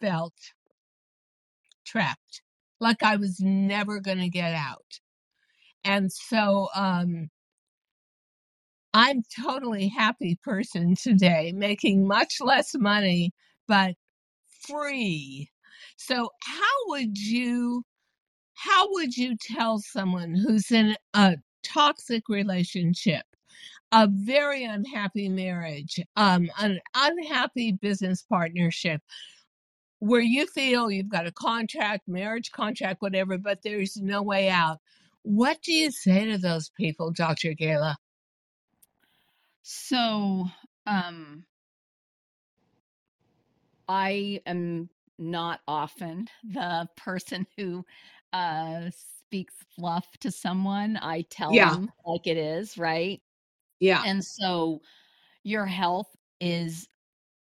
felt 0.01 0.33
trapped, 1.85 2.41
like 2.79 3.03
I 3.03 3.17
was 3.17 3.39
never 3.39 3.99
going 3.99 4.19
to 4.19 4.29
get 4.29 4.53
out. 4.53 4.99
And 5.83 6.11
so 6.11 6.69
um, 6.73 7.29
I'm 8.95 9.21
totally 9.43 9.89
happy 9.89 10.39
person 10.43 10.95
today, 10.95 11.53
making 11.55 12.07
much 12.07 12.41
less 12.41 12.71
money, 12.75 13.31
but 13.67 13.93
free. 14.67 15.49
So 15.97 16.29
how 16.43 16.75
would 16.87 17.17
you 17.17 17.83
how 18.55 18.91
would 18.93 19.15
you 19.15 19.35
tell 19.39 19.79
someone 19.79 20.33
who's 20.33 20.71
in 20.71 20.95
a 21.13 21.37
toxic 21.63 22.27
relationship, 22.27 23.23
a 23.91 24.07
very 24.11 24.63
unhappy 24.63 25.29
marriage, 25.29 25.99
um, 26.15 26.49
an 26.59 26.79
unhappy 26.95 27.71
business 27.73 28.23
partnership, 28.23 29.01
where 29.99 30.21
you 30.21 30.47
feel 30.47 30.91
you've 30.91 31.09
got 31.09 31.27
a 31.27 31.31
contract, 31.31 32.07
marriage 32.07 32.51
contract, 32.51 33.01
whatever, 33.01 33.37
but 33.37 33.59
there's 33.63 33.97
no 33.97 34.23
way 34.23 34.49
out? 34.49 34.79
What 35.21 35.61
do 35.61 35.71
you 35.71 35.91
say 35.91 36.25
to 36.25 36.37
those 36.37 36.69
people, 36.69 37.11
Dr. 37.11 37.53
Gala? 37.53 37.97
So, 39.61 40.45
um, 40.87 41.43
I 43.87 44.41
am 44.45 44.89
not 45.17 45.61
often 45.67 46.27
the 46.43 46.89
person 46.97 47.47
who 47.57 47.85
uh 48.33 48.89
speaks 48.91 49.55
fluff 49.75 50.07
to 50.19 50.31
someone. 50.31 50.97
I 50.97 51.23
tell 51.23 51.57
Yeah, 51.57 51.77
them 51.77 51.91
like 52.05 52.27
it 52.27 52.37
is, 52.37 52.77
right? 52.77 53.21
yeah, 53.79 54.05
And 54.05 54.23
so 54.25 54.81
your 55.43 55.65
health 55.65 56.09
is 56.41 56.89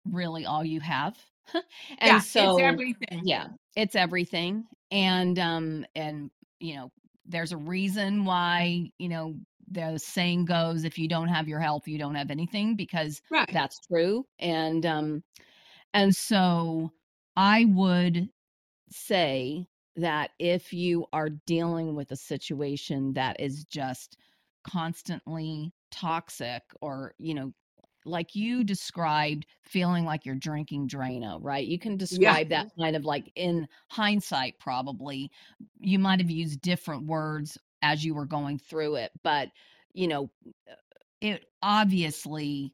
really 0.06 0.46
all 0.46 0.66
you 0.66 0.82
have. 0.82 1.18
And 2.00 2.22
yeah. 2.22 2.24
It's 2.36 2.58
so 2.58 2.60
everything. 2.60 3.22
yeah, 3.22 3.48
it's 3.76 3.96
everything. 3.96 4.68
And 4.92 5.40
um 5.40 5.86
and 5.96 6.32
you 6.60 6.76
know, 6.76 6.92
there's 7.26 7.52
a 7.54 7.58
reason 7.58 8.26
why, 8.26 8.92
you 9.00 9.10
know, 9.10 9.36
the 9.70 9.98
saying 10.00 10.46
goes 10.46 10.84
if 10.86 10.98
you 11.00 11.08
don't 11.10 11.30
have 11.30 11.48
your 11.48 11.60
health, 11.60 11.88
you 11.88 11.98
don't 12.00 12.16
have 12.16 12.32
anything 12.32 12.76
because 12.76 13.22
Right. 13.30 13.50
that's 13.52 13.80
true. 13.88 14.26
And 14.40 14.86
um 14.86 15.24
and 15.96 16.16
so 16.16 16.92
I 17.38 17.66
would 17.66 18.30
say 18.90 19.68
that 19.96 20.32
if 20.40 20.74
you 20.74 21.08
are 21.14 21.30
dealing 21.30 21.96
with 21.96 22.12
a 22.12 22.16
situation 22.18 23.14
that 23.14 23.40
is 23.40 23.66
just 23.66 24.18
constantly 24.66 25.74
toxic 25.92 26.64
or, 26.82 27.16
you 27.20 27.34
know, 27.34 27.54
like 28.06 28.36
you 28.36 28.64
described 28.64 29.48
feeling 29.64 30.06
like 30.06 30.26
you're 30.26 30.36
drinking 30.36 30.88
Drano, 30.90 31.40
right? 31.42 31.68
You 31.68 31.80
can 31.80 31.98
Yeah. 32.10 32.38
describe 32.38 32.50
that 32.50 32.68
kind 32.80 32.96
of 32.96 33.06
like 33.06 33.32
in 33.36 33.68
hindsight, 33.92 34.60
probably. 34.60 35.32
You 35.80 36.00
might 36.00 36.20
have 36.22 36.32
used 36.32 36.62
different 36.62 37.08
words 37.08 37.58
as 37.82 38.06
you 38.06 38.16
were 38.16 38.26
going 38.28 38.60
through 38.60 38.96
it, 38.98 39.12
but, 39.24 39.52
you 39.94 40.08
know, 40.08 40.32
it 41.22 41.46
obviously 41.62 42.74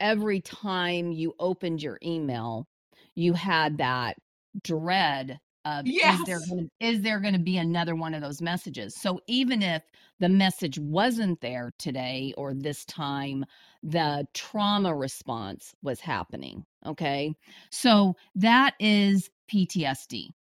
every 0.00 0.40
time 0.40 1.12
you 1.12 1.34
opened 1.38 1.82
your 1.82 1.98
email, 2.02 2.68
you 3.14 3.32
had 3.34 3.78
that 3.78 4.16
dread 4.62 5.40
of 5.64 5.90
is 6.02 6.24
there 6.24 6.40
Yes. 6.40 6.48
gonna 6.48 6.68
is 6.80 7.00
there 7.02 7.20
gonna 7.20 7.38
be 7.38 7.56
another 7.56 7.94
one 7.94 8.12
of 8.14 8.20
those 8.22 8.42
messages? 8.42 8.94
So 8.94 9.20
even 9.26 9.62
if 9.62 9.82
the 10.20 10.28
message 10.28 10.78
wasn't 10.78 11.40
there 11.40 11.72
today 11.78 12.34
or 12.36 12.52
this 12.54 12.84
time, 12.84 13.44
the 13.82 14.26
trauma 14.34 14.94
response 14.94 15.74
was 15.82 16.00
happening. 16.00 16.66
Okay. 16.84 17.34
So 17.70 18.16
that 18.34 18.74
is 18.78 19.30
PTSD. 19.48 20.34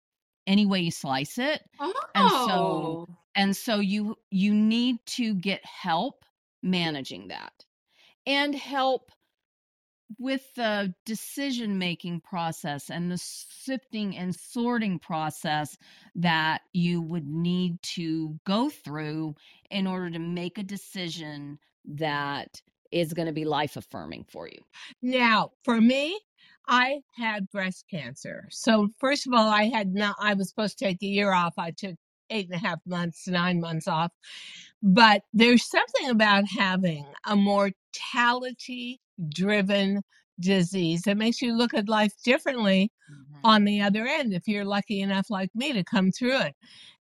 Any 0.48 0.66
way 0.66 0.82
you 0.82 0.92
slice 0.92 1.38
it. 1.38 1.64
And 2.16 2.32
so 2.32 3.00
Oh. 3.00 3.18
and 3.36 3.56
so 3.56 3.80
you 3.80 4.16
you 4.32 4.54
need 4.54 4.98
to 5.06 5.36
get 5.36 5.64
help 5.66 6.26
managing 6.64 7.28
that 7.30 7.66
and 8.26 8.56
help 8.56 9.12
with 10.20 10.54
the 10.56 10.94
decision 11.06 11.78
making 11.78 12.22
process 12.22 12.90
and 12.90 13.12
the 13.12 13.18
sifting 13.18 14.18
and 14.18 14.36
sorting 14.36 15.00
process 15.00 15.78
that 16.16 16.62
you 16.74 17.02
would 17.02 17.28
need 17.28 17.82
to 17.82 18.40
go 18.46 18.70
through 18.70 19.36
in 19.70 19.88
order 19.88 20.10
to 20.10 20.20
make 20.20 20.58
a 20.58 20.64
decision 20.64 21.58
that 21.86 22.62
is 22.92 23.14
going 23.14 23.28
to 23.28 23.34
be 23.34 23.46
life 23.46 23.78
affirming 23.78 24.26
for 24.30 24.48
you. 24.48 24.60
Now, 25.02 25.52
for 25.64 25.80
me, 25.80 26.20
I 26.68 27.02
had 27.18 27.50
breast 27.50 27.86
cancer. 27.90 28.48
So 28.52 28.90
first 29.00 29.28
of 29.28 29.34
all, 29.34 29.48
I 29.48 29.64
had 29.64 29.94
not 29.94 30.16
I 30.20 30.34
was 30.34 30.50
supposed 30.50 30.78
to 30.80 30.86
take 30.86 31.02
a 31.02 31.08
year 31.08 31.34
off. 31.34 31.54
I 31.58 31.72
took 31.72 31.96
eight 32.30 32.48
and 32.50 32.56
a 32.56 32.68
half 32.68 32.80
months, 32.86 33.28
nine 33.28 33.60
months 33.60 33.88
off. 33.88 34.12
But 34.82 35.24
there's 35.34 35.70
something 35.70 36.10
about 36.10 36.46
having 36.48 37.06
a 37.26 37.36
mortality 37.36 39.00
driven 39.30 40.02
disease 40.40 41.04
that 41.04 41.18
makes 41.18 41.42
you 41.42 41.54
look 41.56 41.74
at 41.74 41.90
life 41.90 42.14
differently 42.24 42.92
on 43.44 43.64
the 43.66 43.82
other 43.82 44.08
end 44.08 44.34
if 44.34 44.48
you're 44.48 44.66
lucky 44.66 45.02
enough 45.02 45.30
like 45.30 45.50
me 45.56 45.74
to 45.74 45.84
come 45.84 46.12
through 46.12 46.40
it. 46.40 46.56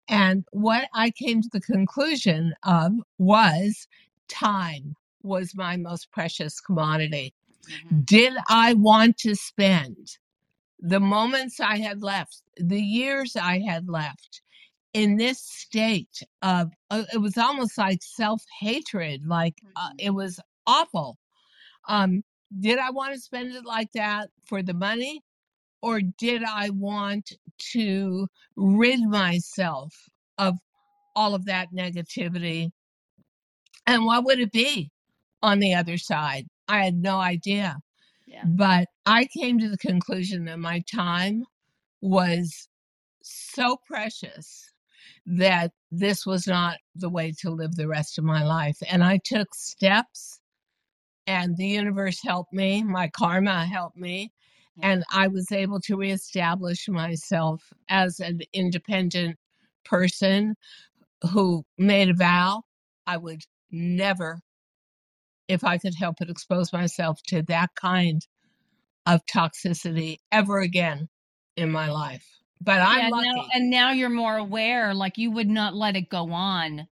And 0.10 0.46
what 0.52 0.90
I 0.94 1.12
came 1.12 1.42
to 1.42 1.50
the 1.52 1.62
conclusion 1.62 2.54
of 2.64 2.94
was 3.18 3.88
time 4.30 4.96
was 5.24 5.56
my 5.56 5.78
most 5.78 6.12
precious 6.12 6.60
commodity. 6.60 7.34
Mhm. 7.70 8.06
Did 8.06 8.34
I 8.50 8.74
want 8.76 9.18
to 9.20 9.36
spend 9.36 10.18
the 10.80 11.00
moments 11.00 11.60
I 11.60 11.78
had 11.80 12.02
left, 12.04 12.42
the 12.58 12.82
years 12.82 13.36
I 13.36 13.60
had 13.60 13.90
left 13.90 14.42
in 14.94 15.18
this 15.18 15.42
state 15.42 16.24
of, 16.42 16.72
uh, 16.90 17.04
it 17.14 17.20
was 17.20 17.38
almost 17.38 17.78
like 17.78 18.02
self 18.04 18.44
hatred, 18.60 19.28
like 19.28 19.56
uh, 19.76 19.90
Mhm. 19.92 19.96
it 20.00 20.12
was 20.12 20.40
awful. 20.68 21.18
Um, 21.88 22.24
did 22.60 22.80
I 22.80 22.90
want 22.90 23.14
to 23.14 23.20
spend 23.20 23.54
it 23.56 23.66
like 23.66 23.92
that 23.94 24.30
for 24.46 24.62
the 24.62 24.74
money? 24.74 25.24
Or 25.82 26.02
did 26.02 26.44
I 26.44 26.72
want 26.72 27.32
to 27.72 28.28
rid 28.56 29.02
myself 29.02 29.96
of 30.38 30.58
all 31.16 31.34
of 31.34 31.46
that 31.46 31.70
negativity? 31.74 32.72
And 33.88 34.06
what 34.06 34.26
would 34.26 34.40
it 34.40 34.52
be 34.52 34.92
on 35.42 35.60
the 35.60 35.74
other 35.74 35.98
side? 35.98 36.48
I 36.68 36.84
had 36.84 36.96
no 36.96 37.18
idea. 37.18 37.78
Yeah. 38.28 38.44
But 38.46 38.90
I 39.06 39.26
came 39.26 39.58
to 39.60 39.70
the 39.70 39.78
conclusion 39.78 40.46
that 40.46 40.60
my 40.60 40.84
time 40.92 41.46
was 42.02 42.68
so 43.22 43.78
precious 43.88 44.72
that 45.26 45.72
this 45.92 46.26
was 46.26 46.48
not 46.48 46.78
the 46.96 47.10
way 47.10 47.34
to 47.40 47.50
live 47.50 47.76
the 47.76 47.88
rest 47.88 48.18
of 48.18 48.24
my 48.24 48.44
life. 48.44 48.78
And 48.90 49.04
I 49.04 49.18
took 49.18 49.54
steps, 49.54 50.40
and 51.30 51.56
the 51.58 51.68
universe 51.68 52.20
helped 52.24 52.52
me, 52.52 52.84
my 52.84 53.08
karma 53.08 53.64
helped 53.68 53.98
me, 53.98 54.32
and 54.82 55.04
I 55.14 55.28
was 55.28 55.52
able 55.52 55.80
to 55.82 55.96
reestablish 55.96 56.90
myself 56.90 57.72
as 57.88 58.20
an 58.20 58.40
independent 58.52 59.38
person 59.86 60.56
who 61.32 61.64
made 61.78 62.10
a 62.10 62.16
vow 62.16 62.64
I 63.06 63.18
would 63.18 63.44
never, 63.70 64.40
if 65.48 65.64
I 65.64 65.78
could 65.78 65.94
help 65.94 66.16
it, 66.20 66.32
expose 66.32 66.74
myself 66.74 67.20
to 67.28 67.44
that 67.44 67.70
kind 67.76 68.26
of 69.06 69.22
toxicity 69.28 70.18
ever 70.32 70.60
again 70.60 71.10
in 71.58 71.70
my 71.72 71.92
life. 71.92 72.26
But 72.60 72.82
I'm 72.82 73.00
Yeah, 73.00 73.10
now 73.10 73.18
lucky. 73.18 73.50
and 73.54 73.70
now 73.70 73.92
you're 73.92 74.10
more 74.10 74.38
aware 74.38 74.96
like 74.96 75.20
you 75.20 75.30
would 75.30 75.48
not 75.50 75.76
let 75.76 75.96
it 75.96 76.10
go 76.10 76.32
on 76.32 76.88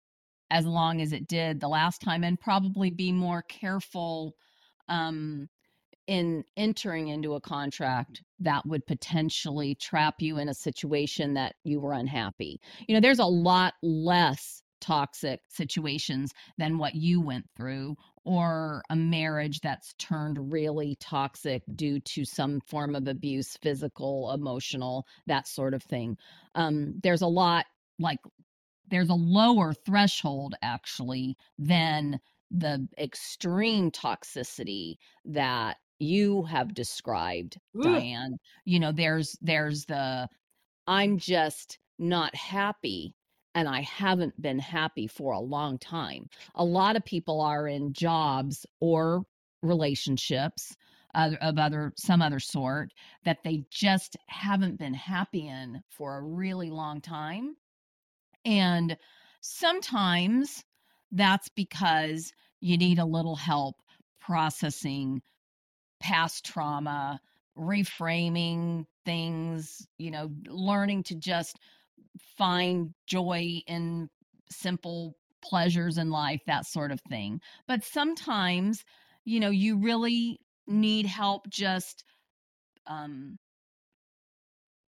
as 0.54 0.64
long 0.64 1.02
as 1.02 1.12
it 1.12 1.26
did 1.26 1.60
the 1.60 1.68
last 1.68 2.00
time 2.00 2.22
and 2.22 2.40
probably 2.40 2.88
be 2.88 3.12
more 3.12 3.42
careful 3.42 4.34
um 4.88 5.48
in 6.06 6.44
entering 6.56 7.08
into 7.08 7.34
a 7.34 7.40
contract 7.40 8.22
that 8.38 8.64
would 8.66 8.86
potentially 8.86 9.74
trap 9.74 10.16
you 10.20 10.38
in 10.38 10.48
a 10.48 10.54
situation 10.54 11.34
that 11.34 11.54
you 11.64 11.80
were 11.80 11.94
unhappy. 11.94 12.60
You 12.86 12.94
know, 12.94 13.00
there's 13.00 13.20
a 13.20 13.24
lot 13.24 13.72
less 13.82 14.62
toxic 14.82 15.40
situations 15.48 16.30
than 16.58 16.76
what 16.76 16.94
you 16.94 17.22
went 17.22 17.46
through 17.56 17.96
or 18.26 18.82
a 18.90 18.96
marriage 18.96 19.60
that's 19.60 19.94
turned 19.98 20.52
really 20.52 20.94
toxic 21.00 21.62
due 21.74 22.00
to 22.00 22.24
some 22.24 22.60
form 22.66 22.94
of 22.94 23.08
abuse 23.08 23.56
physical 23.62 24.30
emotional 24.32 25.06
that 25.26 25.48
sort 25.48 25.72
of 25.72 25.82
thing 25.84 26.18
um, 26.54 27.00
there's 27.02 27.22
a 27.22 27.26
lot 27.26 27.64
like 27.98 28.18
there's 28.90 29.10
a 29.10 29.14
lower 29.14 29.72
threshold 29.72 30.54
actually 30.62 31.36
than 31.58 32.18
the 32.50 32.86
extreme 32.98 33.90
toxicity 33.90 34.96
that 35.24 35.76
you 35.98 36.42
have 36.42 36.74
described 36.74 37.58
Ugh. 37.76 37.82
diane 37.82 38.36
you 38.64 38.78
know 38.78 38.92
there's 38.92 39.36
there's 39.40 39.84
the 39.86 40.28
i'm 40.86 41.18
just 41.18 41.78
not 41.98 42.34
happy 42.34 43.14
and 43.54 43.68
i 43.68 43.80
haven't 43.82 44.40
been 44.40 44.58
happy 44.58 45.06
for 45.06 45.32
a 45.32 45.40
long 45.40 45.78
time 45.78 46.28
a 46.56 46.64
lot 46.64 46.96
of 46.96 47.04
people 47.04 47.40
are 47.40 47.68
in 47.68 47.92
jobs 47.92 48.66
or 48.80 49.22
relationships 49.62 50.74
of 51.14 51.58
other 51.58 51.92
some 51.96 52.20
other 52.20 52.40
sort 52.40 52.90
that 53.24 53.38
they 53.44 53.64
just 53.70 54.16
haven't 54.26 54.78
been 54.78 54.94
happy 54.94 55.46
in 55.46 55.80
for 55.88 56.18
a 56.18 56.22
really 56.22 56.70
long 56.70 57.00
time 57.00 57.54
and 58.44 58.96
sometimes 59.40 60.64
that's 61.12 61.48
because 61.50 62.32
you 62.60 62.76
need 62.76 62.98
a 62.98 63.04
little 63.04 63.36
help 63.36 63.76
processing 64.20 65.22
past 66.00 66.44
trauma, 66.44 67.20
reframing 67.56 68.84
things, 69.04 69.86
you 69.98 70.10
know, 70.10 70.30
learning 70.48 71.02
to 71.04 71.14
just 71.14 71.58
find 72.36 72.94
joy 73.06 73.60
in 73.66 74.08
simple 74.50 75.14
pleasures 75.42 75.98
in 75.98 76.10
life, 76.10 76.40
that 76.46 76.66
sort 76.66 76.90
of 76.90 77.00
thing. 77.08 77.40
But 77.68 77.84
sometimes, 77.84 78.84
you 79.24 79.40
know, 79.40 79.50
you 79.50 79.78
really 79.78 80.40
need 80.66 81.06
help 81.06 81.48
just 81.48 82.04
um 82.86 83.38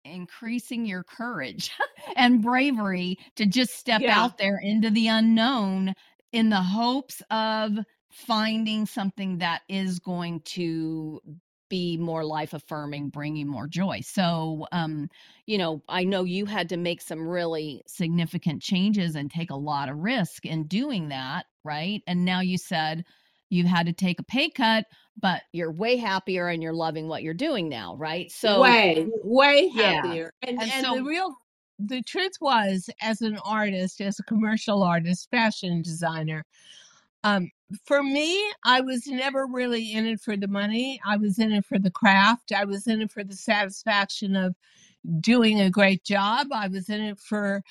increasing 0.04 0.84
your 0.86 1.04
courage 1.04 1.70
and 2.16 2.42
bravery 2.42 3.18
to 3.36 3.46
just 3.46 3.74
step 3.74 4.02
Yeah. 4.02 4.08
out 4.08 4.38
there 4.38 4.58
into 4.62 4.90
the 4.90 5.08
unknown 5.08 5.94
in 6.32 6.50
the 6.50 6.62
hopes 6.62 7.22
of 7.30 7.72
finding 8.10 8.86
something 8.86 9.38
that 9.38 9.62
is 9.68 9.98
going 9.98 10.40
to 10.40 11.20
be 11.68 11.96
more 11.96 12.22
life 12.24 12.52
affirming 12.52 13.08
bringing 13.08 13.48
more 13.48 13.66
joy 13.66 13.98
so 14.02 14.66
um 14.72 15.08
you 15.46 15.56
know 15.56 15.82
i 15.88 16.04
know 16.04 16.22
you 16.22 16.44
had 16.44 16.68
to 16.68 16.76
make 16.76 17.00
some 17.00 17.26
really 17.26 17.82
significant 17.86 18.60
changes 18.60 19.16
and 19.16 19.30
take 19.30 19.50
a 19.50 19.56
lot 19.56 19.88
of 19.88 19.96
risk 19.96 20.44
in 20.44 20.66
doing 20.66 21.08
that 21.08 21.46
right 21.64 22.02
and 22.06 22.26
now 22.26 22.40
you 22.40 22.58
said 22.58 23.04
you've 23.52 23.66
had 23.66 23.86
to 23.86 23.92
take 23.92 24.18
a 24.18 24.24
pay 24.24 24.48
cut 24.50 24.84
but 25.20 25.42
you're 25.52 25.70
way 25.70 25.96
happier 25.96 26.48
and 26.48 26.62
you're 26.62 26.72
loving 26.72 27.06
what 27.06 27.22
you're 27.22 27.34
doing 27.34 27.68
now 27.68 27.94
right 27.96 28.32
so 28.32 28.60
way, 28.60 29.06
way 29.22 29.70
Yeah. 29.72 30.02
happier. 30.02 30.32
And, 30.42 30.58
And 30.60 30.72
and 30.72 30.86
so- 30.86 30.94
the 30.96 31.02
real, 31.04 31.36
the 31.78 32.00
truth 32.02 32.32
was, 32.40 32.88
as 33.02 33.20
an 33.20 33.36
artist, 33.44 34.00
as 34.00 34.18
a 34.18 34.22
commercial 34.22 34.82
artist, 34.82 35.28
fashion 35.30 35.82
designer, 35.82 36.44
um, 37.24 37.50
for 37.84 38.02
me, 38.02 38.42
I 38.64 38.80
was 38.80 39.06
never 39.06 39.46
really 39.46 39.92
in 39.92 40.06
it 40.06 40.20
for 40.20 40.36
the 40.36 40.48
money. 40.48 41.00
I 41.06 41.16
was 41.18 41.38
in 41.38 41.52
it 41.52 41.64
for 41.66 41.78
the 41.78 41.90
craft. 41.90 42.52
I 42.52 42.64
was 42.64 42.86
in 42.86 43.00
it 43.02 43.10
for 43.12 43.22
the 43.24 43.36
satisfaction 43.36 44.34
of 44.36 44.54
doing 45.20 45.60
a 45.60 45.70
great 45.70 46.04
job. 46.04 46.48
I 46.52 46.68
was 46.68 46.88
in 46.88 47.00
it 47.02 47.18
for 47.18 47.62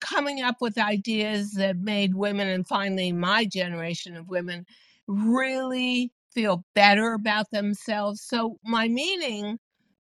coming 0.00 0.42
up 0.42 0.56
with 0.60 0.78
ideas 0.78 1.52
that 1.52 1.76
made 1.78 2.14
women 2.14 2.48
and 2.48 2.66
finally 2.66 3.12
my 3.12 3.44
generation 3.44 4.16
of 4.16 4.28
women 4.28 4.66
really 5.06 6.12
feel 6.34 6.64
better 6.74 7.12
about 7.12 7.50
themselves. 7.50 8.22
So 8.22 8.58
my 8.64 8.88
meaning 8.88 9.58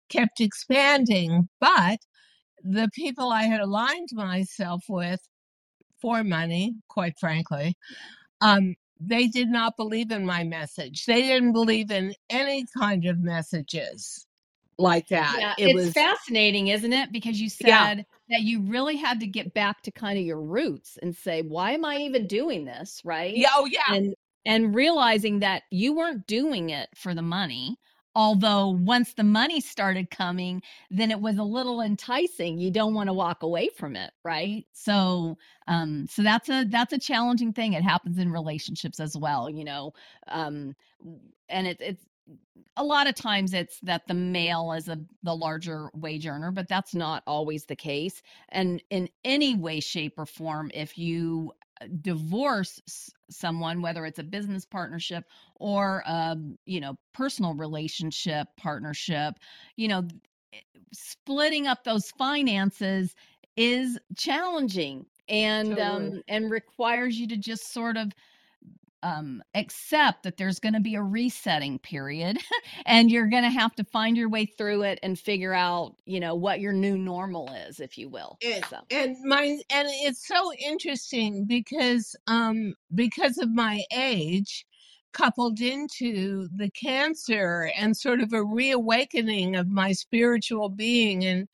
kept 0.10 0.42
expanding, 0.42 1.50
but 1.60 2.00
the 2.64 2.90
people 2.94 3.32
I 3.32 3.44
had 3.44 3.62
aligned 3.62 4.10
myself 4.14 4.84
with 4.88 5.20
for 6.02 6.24
money, 6.24 6.76
quite 6.90 7.14
frankly, 7.20 7.76
um, 8.42 8.76
they 9.00 9.28
did 9.28 9.50
not 9.50 9.78
believe 9.78 10.12
in 10.12 10.26
my 10.26 10.44
message. 10.44 11.06
They 11.06 11.22
didn't 11.22 11.54
believe 11.54 11.92
in 11.92 12.14
any 12.30 12.66
kind 12.78 13.06
of 13.06 13.20
messages 13.20 14.28
like 14.78 15.08
that. 15.10 15.40
Yeah, 15.40 15.54
it 15.58 15.68
it's 15.68 15.76
was 15.76 15.94
fascinating, 15.94 16.68
isn't 16.68 16.94
it? 16.94 17.12
Because 17.12 17.40
you 17.40 17.50
said 17.50 17.68
Yeah. 17.68 18.04
that 18.30 18.42
you 18.42 18.62
really 18.62 18.96
had 18.96 19.20
to 19.20 19.28
get 19.28 19.54
back 19.54 19.82
to 19.84 19.92
kind 19.92 20.18
of 20.18 20.26
your 20.26 20.42
roots 20.42 20.98
and 21.02 21.16
say, 21.16 21.42
why 21.42 21.72
am 21.72 21.86
I 21.86 21.98
even 21.98 22.28
doing 22.28 22.66
this? 22.66 23.02
Right. 23.04 23.36
yeah, 23.36 23.50
oh 23.56 23.66
yeah, 23.66 23.82
And 23.88 24.16
and 24.46 24.76
realizing 24.76 25.40
that 25.40 25.64
you 25.72 25.94
weren't 25.96 26.28
doing 26.28 26.70
it 26.70 26.90
for 26.96 27.14
the 27.14 27.22
money. 27.22 27.78
Although 28.14 28.68
once 28.70 29.14
the 29.14 29.24
money 29.24 29.62
started 29.62 30.10
coming, 30.12 30.62
then 30.90 31.12
it 31.12 31.22
was 31.22 31.38
a 31.38 31.44
little 31.44 31.80
enticing. 31.80 32.60
You 32.60 32.70
don't 32.70 32.94
want 32.94 33.08
to 33.08 33.14
walk 33.14 33.42
away 33.42 33.70
from 33.78 33.96
it, 33.96 34.12
right? 34.26 34.66
So 34.74 35.38
um 35.68 36.08
so 36.10 36.22
that's 36.22 36.50
a 36.50 36.66
that's 36.66 36.92
a 36.92 37.00
challenging 37.00 37.54
thing. 37.54 37.72
It 37.74 37.84
happens 37.84 38.18
in 38.18 38.30
relationships 38.32 39.00
as 39.00 39.16
well, 39.16 39.50
you 39.50 39.64
know. 39.64 39.94
Um 40.28 40.76
and 41.48 41.68
it, 41.68 41.78
it's 41.80 42.06
a 42.78 42.84
lot 42.84 43.08
of 43.08 43.16
times 43.16 43.54
it's 43.54 43.80
that 43.82 44.08
the 44.08 44.14
male 44.14 44.72
is 44.74 44.88
a 44.88 44.98
the 45.24 45.36
larger 45.36 45.90
wage 45.94 46.26
earner 46.28 46.52
but 46.52 46.68
that's 46.68 46.94
not 46.96 47.24
always 47.28 47.66
the 47.66 47.76
case 47.76 48.22
and 48.50 48.82
in 48.90 49.10
any 49.26 49.56
way 49.56 49.80
shape 49.80 50.14
or 50.18 50.26
form 50.26 50.72
if 50.74 50.98
you 50.98 51.52
divorce 52.02 52.80
someone 53.30 53.82
whether 53.82 54.06
it's 54.06 54.20
a 54.20 54.24
business 54.24 54.66
partnership 54.66 55.26
or 55.56 56.04
a 56.06 56.38
you 56.66 56.80
know 56.80 56.96
personal 57.14 57.54
relationship 57.54 58.48
partnership 58.58 59.36
you 59.76 59.88
know 59.88 60.04
eh, 60.54 60.60
splitting 60.94 61.68
up 61.68 61.84
those 61.84 62.12
finances 62.12 63.16
is 63.58 64.00
challenging 64.18 65.06
and 65.28 65.80
Totally. 65.80 66.16
um 66.16 66.24
and 66.28 66.52
requires 66.52 67.18
you 67.20 67.28
to 67.28 67.38
just 67.38 67.72
sort 67.74 67.98
of 67.98 68.12
um, 69.04 69.42
accept 69.56 70.24
that 70.24 70.38
there's 70.38 70.60
going 70.60 70.74
to 70.74 70.80
be 70.80 70.96
a 70.96 71.02
resetting 71.02 71.80
period 71.80 72.38
and 72.86 73.10
you're 73.10 73.30
going 73.30 73.44
to 73.44 73.50
have 73.50 73.74
to 73.76 73.84
find 73.84 74.16
your 74.18 74.30
way 74.30 74.46
through 74.46 74.84
it 74.84 75.00
and 75.04 75.18
figure 75.18 75.54
out 75.54 75.96
you 76.06 76.20
know 76.20 76.36
what 76.36 76.60
your 76.60 76.74
new 76.74 76.98
normal 76.98 77.52
is 77.54 77.80
if 77.80 77.98
you 77.98 78.10
will 78.10 78.38
And, 78.44 78.64
so. 78.66 78.80
and 78.92 79.18
my 79.24 79.44
and 79.44 79.88
it's 79.92 80.28
so 80.28 80.54
interesting 80.54 81.46
because 81.46 82.16
um 82.28 82.76
because 82.94 83.38
of 83.38 83.52
my 83.54 83.84
age 83.92 84.66
coupled 85.14 85.60
into 85.60 86.48
the 86.56 86.70
cancer 86.72 87.72
and 87.78 87.98
sort 87.98 88.22
of 88.22 88.32
a 88.34 88.44
reawakening 88.44 89.56
of 89.56 89.68
my 89.68 89.92
spiritual 89.92 90.70
being 90.70 91.26
and 91.26 91.48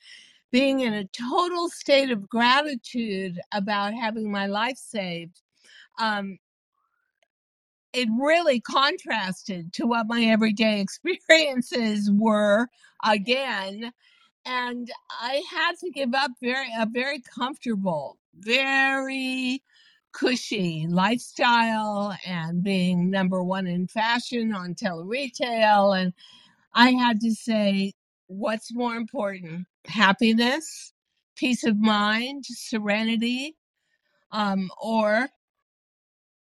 being 0.51 0.81
in 0.81 0.93
a 0.93 1.05
total 1.07 1.69
state 1.69 2.11
of 2.11 2.29
gratitude 2.29 3.39
about 3.53 3.93
having 3.93 4.31
my 4.31 4.45
life 4.47 4.77
saved 4.77 5.41
um 5.99 6.37
it 7.97 8.09
really 8.21 8.61
contrasted 8.61 9.73
to 9.73 9.87
what 9.87 10.07
my 10.07 10.23
everyday 10.25 10.81
experiences 10.81 12.11
were 12.11 12.67
again 13.05 13.91
and 14.45 14.91
i 15.21 15.41
had 15.51 15.73
to 15.79 15.89
give 15.91 16.13
up 16.15 16.31
very 16.41 16.69
a 16.79 16.87
very 16.87 17.21
comfortable 17.37 18.17
very 18.35 19.63
cushy 20.13 20.87
lifestyle 20.89 22.15
and 22.25 22.63
being 22.63 23.09
number 23.11 23.43
one 23.43 23.67
in 23.67 23.87
fashion 23.87 24.53
on 24.53 24.75
teleretail 24.75 25.93
and 25.93 26.13
i 26.75 26.91
had 26.91 27.21
to 27.21 27.33
say 27.33 27.93
what's 28.27 28.73
more 28.73 28.95
important 28.95 29.65
happiness 29.87 30.93
peace 31.37 31.63
of 31.65 31.77
mind 31.79 32.45
serenity 32.45 33.55
um, 34.33 34.69
or 34.81 35.29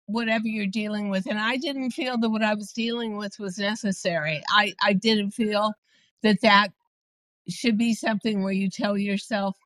whatever 0.06 0.46
you're 0.46 0.66
dealing 0.66 1.08
with 1.08 1.26
and 1.26 1.38
i 1.38 1.56
didn't 1.56 1.90
feel 1.90 2.18
that 2.18 2.30
what 2.30 2.42
i 2.42 2.54
was 2.54 2.72
dealing 2.72 3.16
with 3.16 3.38
was 3.38 3.58
necessary. 3.58 4.42
I 4.50 4.74
i 4.82 4.92
didn't 4.92 5.30
feel 5.30 5.72
that 6.22 6.40
that 6.42 6.68
should 7.48 7.78
be 7.78 7.94
something 7.94 8.42
where 8.42 8.52
you 8.52 8.70
tell 8.70 8.96
yourself 8.96 9.56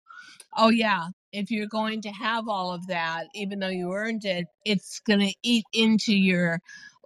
oh 0.57 0.71
yeah 0.71 1.09
if 1.33 1.51
you're 1.51 1.67
going 1.67 2.01
to 2.03 2.11
have 2.11 2.49
all 2.49 2.73
of 2.73 2.87
that 2.87 3.27
even 3.35 3.59
though 3.59 3.69
you 3.69 3.93
earned 3.93 4.25
it 4.25 4.47
it's 4.65 5.01
going 5.01 5.21
to 5.21 5.35
eat 5.43 5.65
into 5.73 6.15
your 6.15 6.61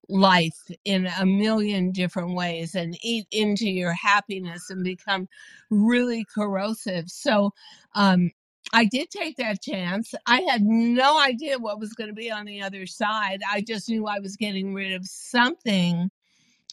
life 0.08 0.58
in 0.84 1.06
a 1.20 1.26
million 1.26 1.90
different 1.90 2.34
ways 2.34 2.74
and 2.74 2.96
eat 3.02 3.26
into 3.30 3.68
your 3.68 3.92
happiness 3.92 4.68
and 4.68 4.84
become 4.84 5.28
really 5.70 6.24
corrosive. 6.34 7.08
So 7.08 7.52
um 7.94 8.30
I 8.72 8.86
did 8.86 9.10
take 9.10 9.36
that 9.36 9.62
chance. 9.62 10.14
I 10.26 10.40
had 10.42 10.62
no 10.62 11.20
idea 11.20 11.58
what 11.58 11.78
was 11.78 11.92
going 11.92 12.08
to 12.08 12.14
be 12.14 12.30
on 12.30 12.46
the 12.46 12.62
other 12.62 12.86
side. 12.86 13.40
I 13.48 13.60
just 13.60 13.88
knew 13.88 14.06
I 14.06 14.18
was 14.18 14.36
getting 14.36 14.72
rid 14.72 14.92
of 14.92 15.06
something 15.06 16.10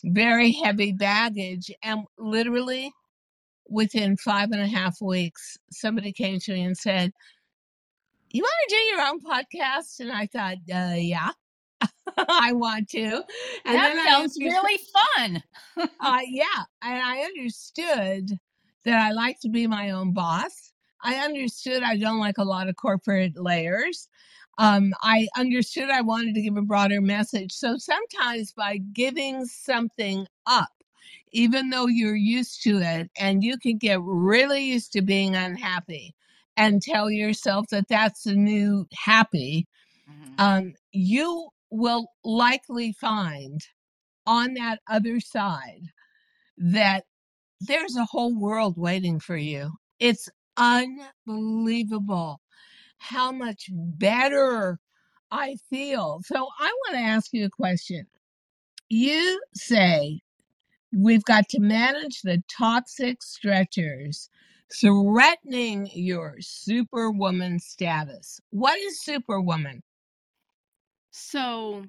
very 0.04 0.52
heavy 0.52 0.94
baggage. 0.94 1.72
And 1.84 2.06
literally 2.18 2.92
within 3.68 4.18
five 4.18 4.52
and 4.52 4.62
a 4.62 4.68
half 4.68 5.02
weeks, 5.02 5.58
somebody 5.72 6.12
came 6.12 6.40
to 6.40 6.54
me 6.54 6.64
and 6.64 6.78
said, 6.78 7.12
You 8.32 8.44
want 8.44 8.70
to 8.70 8.76
do 8.76 8.82
your 8.82 9.02
own 9.02 9.20
podcast? 9.22 10.00
And 10.00 10.12
I 10.12 10.28
thought, 10.28 10.58
uh, 10.74 10.96
Yeah, 10.96 11.32
I 12.18 12.54
want 12.54 12.90
to. 12.90 13.24
And 13.66 13.76
that 13.76 14.06
sounds 14.08 14.38
really 14.40 14.80
fun. 15.16 15.44
uh, 16.00 16.20
yeah, 16.28 16.64
and 16.82 17.02
I 17.02 17.22
understood 17.22 18.38
that 18.86 19.00
I 19.00 19.12
like 19.12 19.40
to 19.42 19.50
be 19.50 19.68
my 19.68 19.92
own 19.92 20.14
boss. 20.14 20.69
I 21.04 21.16
understood 21.16 21.84
I 21.84 21.98
don't 21.98 22.20
like 22.20 22.38
a 22.38 22.44
lot 22.44 22.68
of 22.70 22.76
corporate 22.76 23.38
layers. 23.38 24.08
Um, 24.58 24.94
I 25.02 25.28
understood 25.38 25.90
I 25.90 26.02
wanted 26.02 26.36
to 26.36 26.42
give 26.42 26.58
a 26.58 26.62
broader 26.62 27.02
message. 27.02 27.54
So 27.54 27.78
sometimes 27.78 28.52
by 28.52 28.78
giving 28.94 29.46
something 29.46 30.28
up, 30.46 30.70
even 31.32 31.70
though 31.70 31.88
you're 31.88 32.16
used 32.16 32.64
to 32.64 32.80
it, 32.80 33.10
and 33.18 33.44
you 33.44 33.58
can 33.58 33.78
get 33.78 34.02
really 34.02 34.64
used 34.66 34.92
to 34.94 35.02
being 35.02 35.36
unhappy 35.36 36.16
and 36.58 36.82
tell 36.82 37.10
yourself 37.10 37.68
that 37.70 37.88
that's 37.88 38.24
the 38.24 38.36
new 38.36 38.86
happy, 38.94 39.68
Mhm. 40.08 40.36
um, 40.40 40.74
you 40.92 41.50
will 41.72 42.08
likely 42.24 42.92
find 42.94 43.62
on 44.28 44.54
that 44.56 44.80
other 44.90 45.20
side 45.20 45.84
that 46.58 47.06
there's 47.62 47.96
a 47.96 48.06
whole 48.06 48.36
world 48.40 48.78
waiting 48.78 49.20
for 49.20 49.38
you. 49.38 49.72
It's 50.00 50.30
unbelievable 50.60 52.41
how 52.98 53.32
much 53.32 53.69
better 53.72 54.80
I 55.32 55.58
feel. 55.69 56.22
So 56.26 56.36
I 56.36 56.72
want 56.86 56.95
to 56.95 57.00
ask 57.00 57.34
you 57.34 57.45
a 57.45 57.50
question. 57.50 58.08
You 58.89 59.41
say 59.56 60.22
we've 60.91 61.24
got 61.24 61.48
to 61.50 61.60
manage 61.60 62.22
the 62.22 62.43
toxic 62.50 63.19
stressors 63.22 64.30
threatening 64.72 65.89
your 65.93 66.36
superwoman 66.39 67.60
status. 67.60 68.39
What 68.52 68.78
is 68.80 69.02
superwoman? 69.02 69.82
So, 71.12 71.86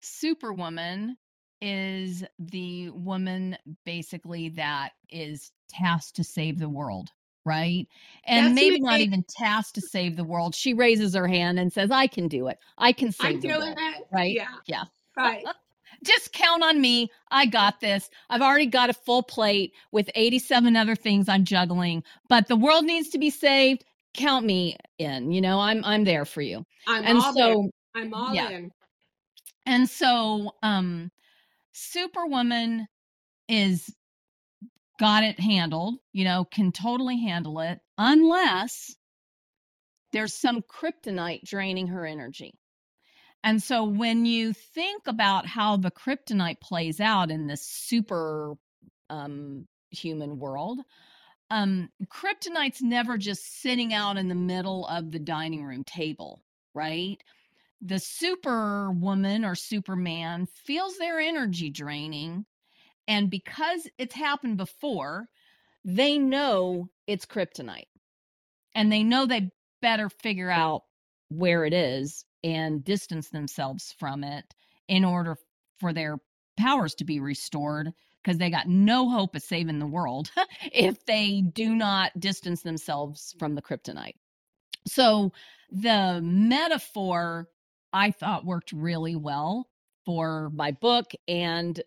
Superwoman 0.00 1.16
is 1.60 2.24
the 2.38 2.90
woman 2.90 3.56
basically 3.84 4.48
that 4.50 4.92
is 5.08 5.52
tasked 5.68 6.16
to 6.16 6.24
save 6.24 6.58
the 6.58 6.68
world, 6.68 7.10
right? 7.44 7.86
And 8.24 8.46
That's 8.46 8.54
maybe 8.54 8.80
not 8.80 9.00
even 9.00 9.24
tasked 9.28 9.74
to 9.76 9.80
save 9.80 10.16
the 10.16 10.24
world. 10.24 10.54
She 10.54 10.74
raises 10.74 11.14
her 11.14 11.26
hand 11.26 11.58
and 11.58 11.72
says, 11.72 11.90
I 11.90 12.06
can 12.06 12.28
do 12.28 12.48
it. 12.48 12.58
I 12.78 12.92
can 12.92 13.08
I'm 13.08 13.12
save 13.12 13.42
the 13.42 13.48
doing 13.48 13.60
world, 13.60 13.76
that. 13.76 14.00
right? 14.12 14.34
Yeah, 14.34 14.48
Yeah. 14.66 14.84
right. 15.16 15.44
Just 16.04 16.32
count 16.32 16.64
on 16.64 16.80
me. 16.80 17.10
I 17.30 17.46
got 17.46 17.80
this. 17.80 18.10
I've 18.28 18.42
already 18.42 18.66
got 18.66 18.90
a 18.90 18.94
full 18.94 19.22
plate 19.22 19.72
with 19.92 20.10
87 20.16 20.74
other 20.74 20.96
things 20.96 21.28
I'm 21.28 21.44
juggling, 21.44 22.02
but 22.28 22.48
the 22.48 22.56
world 22.56 22.84
needs 22.84 23.08
to 23.10 23.18
be 23.18 23.30
saved. 23.30 23.84
Count 24.14 24.44
me 24.44 24.76
in. 24.98 25.30
You 25.30 25.40
know, 25.40 25.60
I'm 25.60 25.84
I'm 25.84 26.04
there 26.04 26.24
for 26.24 26.42
you. 26.42 26.64
I'm 26.86 27.04
And 27.04 27.18
all 27.18 27.32
so 27.34 27.70
I'm 27.94 28.12
all 28.14 28.34
yeah. 28.34 28.48
in. 28.50 28.70
And 29.66 29.88
so, 29.88 30.52
um, 30.62 31.10
Superwoman 31.72 32.86
is 33.48 33.94
got 35.02 35.24
it 35.24 35.40
handled, 35.40 35.96
you 36.12 36.24
know, 36.24 36.44
can 36.44 36.70
totally 36.70 37.18
handle 37.18 37.58
it, 37.58 37.80
unless 37.98 38.94
there's 40.12 40.32
some 40.32 40.62
kryptonite 40.62 41.42
draining 41.42 41.88
her 41.88 42.06
energy. 42.06 42.54
And 43.42 43.60
so, 43.60 43.82
when 43.82 44.24
you 44.24 44.52
think 44.52 45.08
about 45.08 45.44
how 45.44 45.76
the 45.76 45.90
kryptonite 45.90 46.60
plays 46.60 47.00
out 47.00 47.32
in 47.32 47.48
this 47.48 47.66
super 47.66 48.54
um, 49.10 49.66
human 49.90 50.38
world, 50.38 50.78
um, 51.50 51.88
kryptonite's 52.06 52.80
never 52.80 53.18
just 53.18 53.60
sitting 53.60 53.92
out 53.92 54.16
in 54.16 54.28
the 54.28 54.36
middle 54.36 54.86
of 54.86 55.10
the 55.10 55.18
dining 55.18 55.64
room 55.64 55.82
table, 55.82 56.44
right? 56.74 57.18
the 57.84 57.98
superwoman 57.98 59.44
or 59.44 59.56
superman 59.56 60.46
feels 60.46 60.96
their 60.98 61.18
energy 61.18 61.68
draining 61.68 62.46
and 63.08 63.30
because 63.30 63.88
it's 63.98 64.14
happened 64.14 64.56
before 64.56 65.28
they 65.84 66.18
know 66.18 66.88
it's 67.06 67.26
kryptonite. 67.26 67.88
And 68.74 68.90
they 68.90 69.02
know 69.02 69.26
they 69.26 69.50
better 69.80 70.08
figure 70.08 70.50
out 70.50 70.84
where 71.28 71.64
it 71.64 71.72
is 71.72 72.24
and 72.44 72.84
distance 72.84 73.28
themselves 73.28 73.94
from 73.98 74.24
it 74.24 74.44
in 74.88 75.04
order 75.04 75.36
for 75.80 75.92
their 75.92 76.18
powers 76.56 76.94
to 76.96 77.04
be 77.04 77.20
restored 77.20 77.92
because 78.22 78.38
they 78.38 78.50
got 78.50 78.68
no 78.68 79.10
hope 79.10 79.34
of 79.34 79.42
saving 79.42 79.78
the 79.78 79.86
world 79.86 80.30
if 80.72 81.04
they 81.06 81.40
do 81.40 81.74
not 81.74 82.18
distance 82.18 82.62
themselves 82.62 83.34
from 83.38 83.54
the 83.54 83.62
kryptonite. 83.62 84.16
So 84.86 85.32
the 85.70 86.20
metaphor 86.22 87.48
I 87.92 88.10
thought 88.10 88.44
worked 88.44 88.72
really 88.72 89.16
well 89.16 89.68
for 90.04 90.50
my 90.50 90.72
book 90.72 91.12
and 91.28 91.80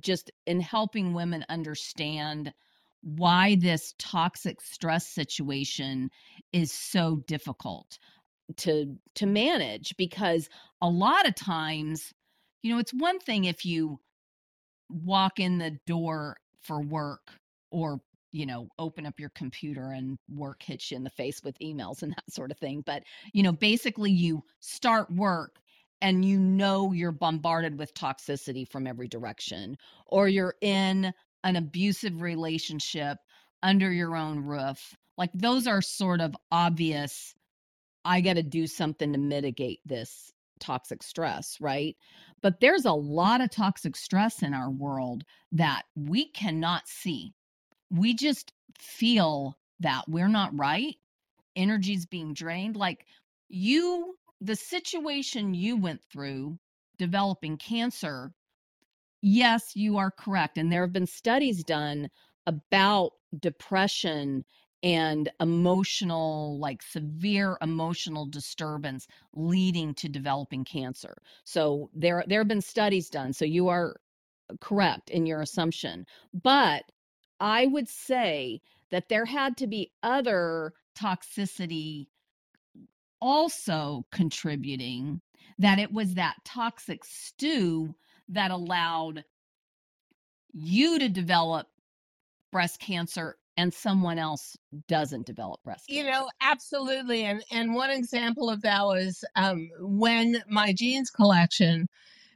just 0.00 0.30
in 0.46 0.60
helping 0.60 1.14
women 1.14 1.44
understand 1.48 2.52
why 3.02 3.56
this 3.56 3.94
toxic 3.98 4.60
stress 4.60 5.06
situation 5.06 6.10
is 6.52 6.70
so 6.70 7.22
difficult 7.26 7.98
to 8.56 8.96
to 9.14 9.26
manage 9.26 9.96
because 9.96 10.48
a 10.82 10.88
lot 10.88 11.26
of 11.26 11.34
times 11.34 12.12
you 12.62 12.72
know 12.72 12.78
it's 12.78 12.92
one 12.92 13.18
thing 13.20 13.44
if 13.44 13.64
you 13.64 13.98
walk 14.88 15.38
in 15.38 15.58
the 15.58 15.78
door 15.86 16.36
for 16.60 16.82
work 16.82 17.30
or 17.70 18.00
you 18.32 18.44
know 18.44 18.68
open 18.78 19.06
up 19.06 19.18
your 19.18 19.30
computer 19.30 19.92
and 19.92 20.18
work 20.28 20.62
hits 20.62 20.90
you 20.90 20.96
in 20.96 21.04
the 21.04 21.10
face 21.10 21.42
with 21.44 21.58
emails 21.60 22.02
and 22.02 22.12
that 22.12 22.30
sort 22.30 22.50
of 22.50 22.58
thing 22.58 22.82
but 22.84 23.02
you 23.32 23.42
know 23.42 23.52
basically 23.52 24.10
you 24.10 24.42
start 24.58 25.10
work 25.14 25.60
and 26.02 26.24
you 26.24 26.38
know 26.38 26.92
you're 26.92 27.12
bombarded 27.12 27.78
with 27.78 27.94
toxicity 27.94 28.66
from 28.66 28.86
every 28.86 29.08
direction 29.08 29.76
or 30.06 30.28
you're 30.28 30.54
in 30.60 31.12
an 31.44 31.56
abusive 31.56 32.22
relationship 32.22 33.18
under 33.62 33.92
your 33.92 34.16
own 34.16 34.40
roof 34.40 34.94
like 35.18 35.30
those 35.34 35.66
are 35.66 35.82
sort 35.82 36.20
of 36.20 36.36
obvious 36.50 37.34
i 38.04 38.20
got 38.20 38.34
to 38.34 38.42
do 38.42 38.66
something 38.66 39.12
to 39.12 39.18
mitigate 39.18 39.80
this 39.84 40.32
toxic 40.60 41.02
stress 41.02 41.56
right? 41.60 41.96
But 42.42 42.60
there's 42.60 42.84
a 42.84 42.92
lot 42.92 43.40
of 43.40 43.50
toxic 43.50 43.96
stress 43.96 44.42
in 44.42 44.54
our 44.54 44.70
world 44.70 45.24
that 45.52 45.82
we 45.96 46.26
cannot 46.26 46.86
see. 46.86 47.34
We 47.90 48.14
just 48.14 48.52
feel 48.78 49.58
that 49.80 50.04
we're 50.08 50.28
not 50.28 50.56
right 50.58 50.94
energy's 51.56 52.06
being 52.06 52.32
drained 52.32 52.76
like 52.76 53.04
you 53.48 54.14
the 54.40 54.56
situation 54.56 55.54
you 55.54 55.76
went 55.76 56.00
through 56.10 56.58
developing 56.98 57.56
cancer 57.56 58.32
yes 59.22 59.76
you 59.76 59.98
are 59.98 60.10
correct 60.10 60.58
and 60.58 60.72
there 60.72 60.82
have 60.82 60.92
been 60.92 61.06
studies 61.06 61.62
done 61.64 62.08
about 62.46 63.12
depression 63.38 64.44
and 64.82 65.28
emotional 65.40 66.58
like 66.58 66.82
severe 66.82 67.58
emotional 67.60 68.26
disturbance 68.26 69.06
leading 69.34 69.94
to 69.94 70.08
developing 70.08 70.64
cancer. 70.64 71.14
So 71.44 71.90
there 71.94 72.24
there 72.26 72.40
have 72.40 72.48
been 72.48 72.62
studies 72.62 73.10
done 73.10 73.32
so 73.32 73.44
you 73.44 73.68
are 73.68 73.96
correct 74.60 75.10
in 75.10 75.26
your 75.26 75.42
assumption. 75.42 76.06
But 76.32 76.84
I 77.40 77.66
would 77.66 77.88
say 77.88 78.60
that 78.90 79.08
there 79.08 79.26
had 79.26 79.56
to 79.58 79.66
be 79.66 79.92
other 80.02 80.72
toxicity 80.98 82.08
also 83.20 84.04
contributing, 84.10 85.20
that 85.58 85.78
it 85.78 85.92
was 85.92 86.14
that 86.14 86.36
toxic 86.44 87.04
stew 87.04 87.94
that 88.28 88.50
allowed 88.50 89.24
you 90.52 90.98
to 90.98 91.08
develop 91.08 91.66
breast 92.50 92.80
cancer 92.80 93.36
and 93.56 93.74
someone 93.74 94.18
else 94.18 94.56
doesn't 94.88 95.26
develop 95.26 95.62
breast 95.62 95.86
cancer. 95.88 96.04
You 96.04 96.10
know, 96.10 96.28
absolutely. 96.40 97.24
And 97.24 97.42
and 97.50 97.74
one 97.74 97.90
example 97.90 98.48
of 98.48 98.62
that 98.62 98.82
was 98.84 99.24
um, 99.36 99.68
when 99.80 100.42
my 100.48 100.72
jeans 100.72 101.10
collection 101.10 101.86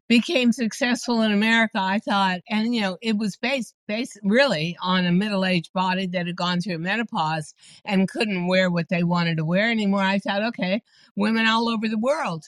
became 0.08 0.52
successful 0.52 1.22
in 1.22 1.32
America. 1.32 1.78
I 1.80 1.98
thought, 1.98 2.40
and 2.48 2.74
you 2.74 2.82
know, 2.82 2.98
it 3.02 3.16
was 3.16 3.36
based 3.36 3.74
based 3.88 4.18
really 4.22 4.76
on 4.82 5.06
a 5.06 5.12
middle 5.12 5.44
aged 5.44 5.72
body 5.72 6.06
that 6.08 6.26
had 6.26 6.36
gone 6.36 6.60
through 6.60 6.78
menopause 6.78 7.54
and 7.84 8.08
couldn't 8.08 8.46
wear 8.46 8.70
what 8.70 8.88
they 8.88 9.02
wanted 9.02 9.36
to 9.38 9.44
wear 9.44 9.70
anymore. 9.70 10.02
I 10.02 10.18
thought, 10.18 10.42
okay, 10.42 10.82
women 11.16 11.46
all 11.46 11.68
over 11.68 11.88
the 11.88 11.98
world 11.98 12.44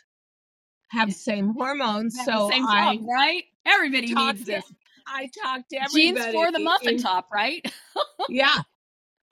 have 0.88 1.08
the 1.08 1.14
same 1.14 1.54
hormones, 1.54 2.16
Have 2.16 2.26
so 2.26 2.50
same 2.50 2.66
I 2.66 2.96
job, 2.96 3.06
right? 3.08 3.44
Everybody 3.64 4.14
needs 4.14 4.40
to 4.40 4.46
this. 4.46 4.72
I 5.06 5.30
talked 5.42 5.70
to 5.70 5.80
Jeans 5.92 6.24
for 6.26 6.52
the 6.52 6.58
muffin 6.58 6.94
in- 6.94 7.02
top, 7.02 7.28
right? 7.32 7.64
yeah. 8.28 8.62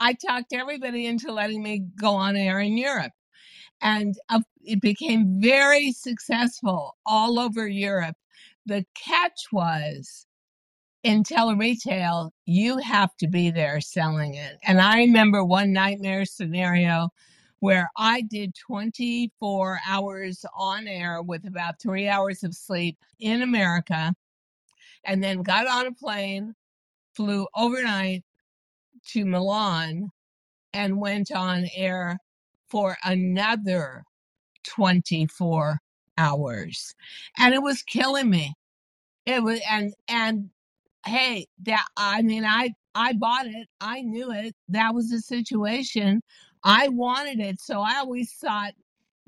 I 0.01 0.13
talked 0.15 0.53
everybody 0.53 1.07
into 1.07 1.33
letting 1.33 1.63
me 1.63 1.87
go 2.01 2.15
on 2.15 2.37
air 2.37 2.61
in 2.61 2.77
Europe. 2.77 3.13
And 3.81 4.17
it 4.63 4.81
became 4.81 5.41
very 5.41 5.93
successful 5.93 6.97
all 7.05 7.39
over 7.39 7.69
Europe. 7.69 8.17
The 8.67 8.87
catch 8.95 9.47
was 9.53 10.27
in 11.03 11.23
teleretail, 11.23 12.31
you 12.47 12.79
have 12.79 13.15
to 13.19 13.29
be 13.29 13.51
there 13.51 13.81
selling 13.81 14.35
it. 14.35 14.57
And 14.65 14.81
I 14.81 14.97
remember 14.99 15.45
one 15.45 15.73
nightmare 15.73 16.25
scenario 16.25 17.11
where 17.61 17.91
I 17.97 18.23
did 18.23 18.55
24 18.55 19.81
hours 19.87 20.45
on 20.55 20.87
air 20.89 21.23
with 21.23 21.47
about 21.47 21.81
three 21.81 22.09
hours 22.09 22.43
of 22.43 22.55
sleep 22.55 22.99
in 23.21 23.43
America, 23.43 24.15
and 25.05 25.23
then 25.23 25.43
got 25.43 25.67
on 25.67 25.87
a 25.87 25.93
plane, 25.93 26.55
flew 27.15 27.47
overnight 27.55 28.25
to 29.09 29.25
Milan, 29.27 30.11
and 30.73 30.99
went 30.99 31.33
on 31.33 31.67
air 31.75 32.19
for 32.69 32.97
another 33.05 34.05
24 34.65 35.79
hours. 36.19 36.95
And 37.39 37.55
it 37.55 37.63
was 37.63 37.83
killing 37.83 38.31
me. 38.31 38.55
It 39.27 39.43
was 39.43 39.61
and 39.71 39.95
and 40.09 40.51
hey, 41.07 41.47
that 41.65 41.87
I 41.97 42.23
mean 42.23 42.45
I 42.45 42.73
I 42.95 43.15
bought 43.15 43.47
it. 43.47 43.69
I 43.81 44.03
knew 44.03 44.33
it. 44.33 44.55
That 44.69 44.95
was 44.95 45.11
the 45.11 45.21
situation. 45.21 46.23
I 46.65 46.89
wanted 46.89 47.41
it. 47.41 47.61
So 47.61 47.81
I 47.81 47.97
always 47.99 48.33
thought 48.35 48.75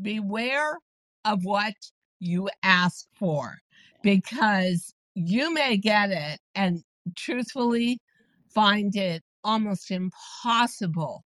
beware 0.02 0.78
of 1.24 1.44
what 1.44 1.74
you 2.20 2.48
ask 2.62 3.06
for 3.18 3.58
because 4.02 4.94
you 5.14 5.52
may 5.52 5.76
get 5.76 6.10
it 6.10 6.40
and 6.54 6.82
truthfully 7.16 8.00
find 8.54 8.96
it 8.96 9.22
almost 9.44 9.90
impossible 9.90 11.24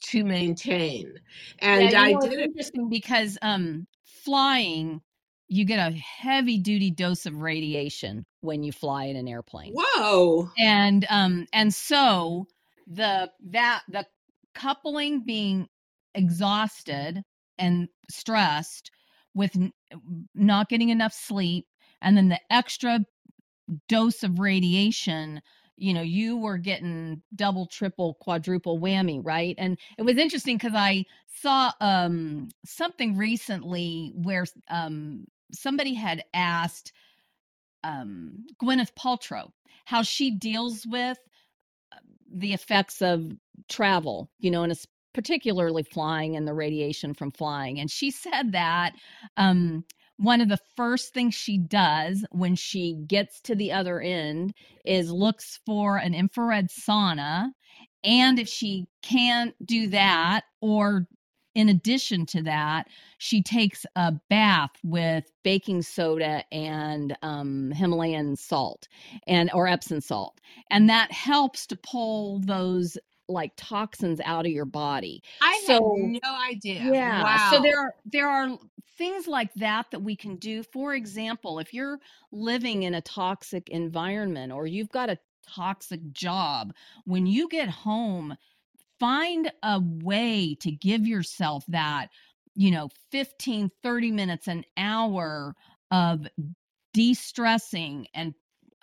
to 0.00 0.24
maintain. 0.24 1.12
And 1.60 1.92
yeah, 1.92 2.02
I 2.02 2.14
did 2.14 2.32
it. 2.32 2.40
interesting 2.40 2.88
because 2.88 3.38
um, 3.42 3.86
flying, 4.04 5.00
you 5.48 5.64
get 5.64 5.78
a 5.78 5.94
heavy 5.96 6.58
duty 6.58 6.90
dose 6.90 7.26
of 7.26 7.42
radiation 7.42 8.24
when 8.40 8.62
you 8.62 8.72
fly 8.72 9.04
in 9.04 9.16
an 9.16 9.28
airplane. 9.28 9.74
Whoa. 9.74 10.48
and 10.58 11.06
um 11.10 11.46
and 11.52 11.74
so 11.74 12.46
the 12.86 13.30
that 13.50 13.82
the 13.88 14.06
coupling 14.54 15.24
being 15.24 15.68
exhausted 16.14 17.22
and 17.58 17.88
stressed 18.10 18.90
with 19.34 19.54
n- 19.56 19.72
not 20.34 20.68
getting 20.68 20.88
enough 20.88 21.12
sleep 21.12 21.66
and 22.02 22.16
then 22.16 22.28
the 22.28 22.40
extra 22.50 23.00
dose 23.88 24.22
of 24.22 24.40
radiation 24.40 25.40
you 25.80 25.94
know 25.94 26.02
you 26.02 26.36
were 26.36 26.58
getting 26.58 27.20
double 27.34 27.66
triple 27.66 28.14
quadruple 28.20 28.78
whammy 28.78 29.20
right 29.24 29.54
and 29.58 29.78
it 29.98 30.02
was 30.02 30.16
interesting 30.16 30.56
because 30.56 30.74
i 30.74 31.04
saw 31.26 31.72
um 31.80 32.48
something 32.64 33.16
recently 33.16 34.12
where 34.14 34.44
um 34.68 35.24
somebody 35.52 35.94
had 35.94 36.22
asked 36.34 36.92
um 37.84 38.44
gwyneth 38.62 38.92
paltrow 38.94 39.50
how 39.86 40.02
she 40.02 40.30
deals 40.30 40.86
with 40.86 41.18
the 42.32 42.52
effects 42.52 43.02
of 43.02 43.32
travel, 43.68 44.30
you 44.38 44.50
know, 44.50 44.62
and 44.62 44.72
particularly 45.12 45.82
flying 45.82 46.36
and 46.36 46.46
the 46.46 46.54
radiation 46.54 47.14
from 47.14 47.32
flying. 47.32 47.80
And 47.80 47.90
she 47.90 48.10
said 48.10 48.52
that 48.52 48.92
um, 49.36 49.84
one 50.20 50.42
of 50.42 50.50
the 50.50 50.58
first 50.76 51.14
things 51.14 51.34
she 51.34 51.56
does 51.56 52.26
when 52.30 52.54
she 52.54 52.94
gets 53.06 53.40
to 53.40 53.54
the 53.54 53.72
other 53.72 54.00
end 54.00 54.52
is 54.84 55.10
looks 55.10 55.60
for 55.64 55.96
an 55.96 56.12
infrared 56.14 56.68
sauna. 56.68 57.48
And 58.04 58.38
if 58.38 58.46
she 58.46 58.86
can't 59.02 59.54
do 59.64 59.88
that, 59.88 60.42
or 60.60 61.06
in 61.54 61.70
addition 61.70 62.26
to 62.26 62.42
that, 62.42 62.86
she 63.16 63.42
takes 63.42 63.86
a 63.96 64.12
bath 64.28 64.70
with 64.84 65.24
baking 65.42 65.82
soda 65.82 66.44
and 66.52 67.16
um, 67.22 67.70
Himalayan 67.72 68.36
salt 68.36 68.88
and 69.26 69.50
or 69.54 69.66
Epsom 69.66 70.02
salt, 70.02 70.38
and 70.70 70.88
that 70.90 71.10
helps 71.12 71.66
to 71.68 71.76
pull 71.76 72.40
those 72.40 72.98
like 73.28 73.52
toxins 73.56 74.20
out 74.24 74.44
of 74.44 74.52
your 74.52 74.64
body. 74.66 75.22
I 75.40 75.62
So 75.66 75.72
had 75.74 75.82
no 76.22 76.34
idea. 76.34 76.90
yeah, 76.92 77.22
Wow. 77.22 77.50
so 77.50 77.62
there 77.62 77.78
are 77.78 77.94
there 78.04 78.28
are 78.28 78.58
things 79.00 79.26
like 79.26 79.52
that 79.54 79.90
that 79.92 80.02
we 80.02 80.14
can 80.14 80.36
do. 80.36 80.62
For 80.62 80.94
example, 80.94 81.58
if 81.58 81.72
you're 81.72 81.98
living 82.32 82.82
in 82.82 82.92
a 82.94 83.00
toxic 83.00 83.70
environment 83.70 84.52
or 84.52 84.66
you've 84.66 84.90
got 84.90 85.08
a 85.08 85.18
toxic 85.48 86.12
job, 86.12 86.74
when 87.06 87.26
you 87.26 87.48
get 87.48 87.70
home, 87.70 88.36
find 88.98 89.50
a 89.62 89.80
way 89.80 90.54
to 90.60 90.70
give 90.70 91.06
yourself 91.06 91.64
that, 91.68 92.08
you 92.54 92.70
know, 92.70 92.90
15, 93.10 93.70
30 93.82 94.12
minutes 94.12 94.48
an 94.48 94.64
hour 94.76 95.56
of 95.90 96.26
de-stressing 96.92 98.06
and 98.14 98.34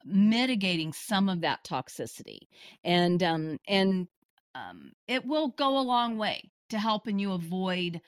mitigating 0.03 0.93
some 0.93 1.29
of 1.29 1.41
that 1.41 1.63
toxicity. 1.63 2.39
And 2.83 3.21
um 3.21 3.59
and 3.67 4.07
um 4.55 4.93
it 5.07 5.25
will 5.25 5.49
go 5.49 5.77
a 5.77 5.81
long 5.81 6.17
way 6.17 6.51
to 6.69 6.79
helping 6.79 7.19
you 7.19 7.33
avoid 7.33 8.01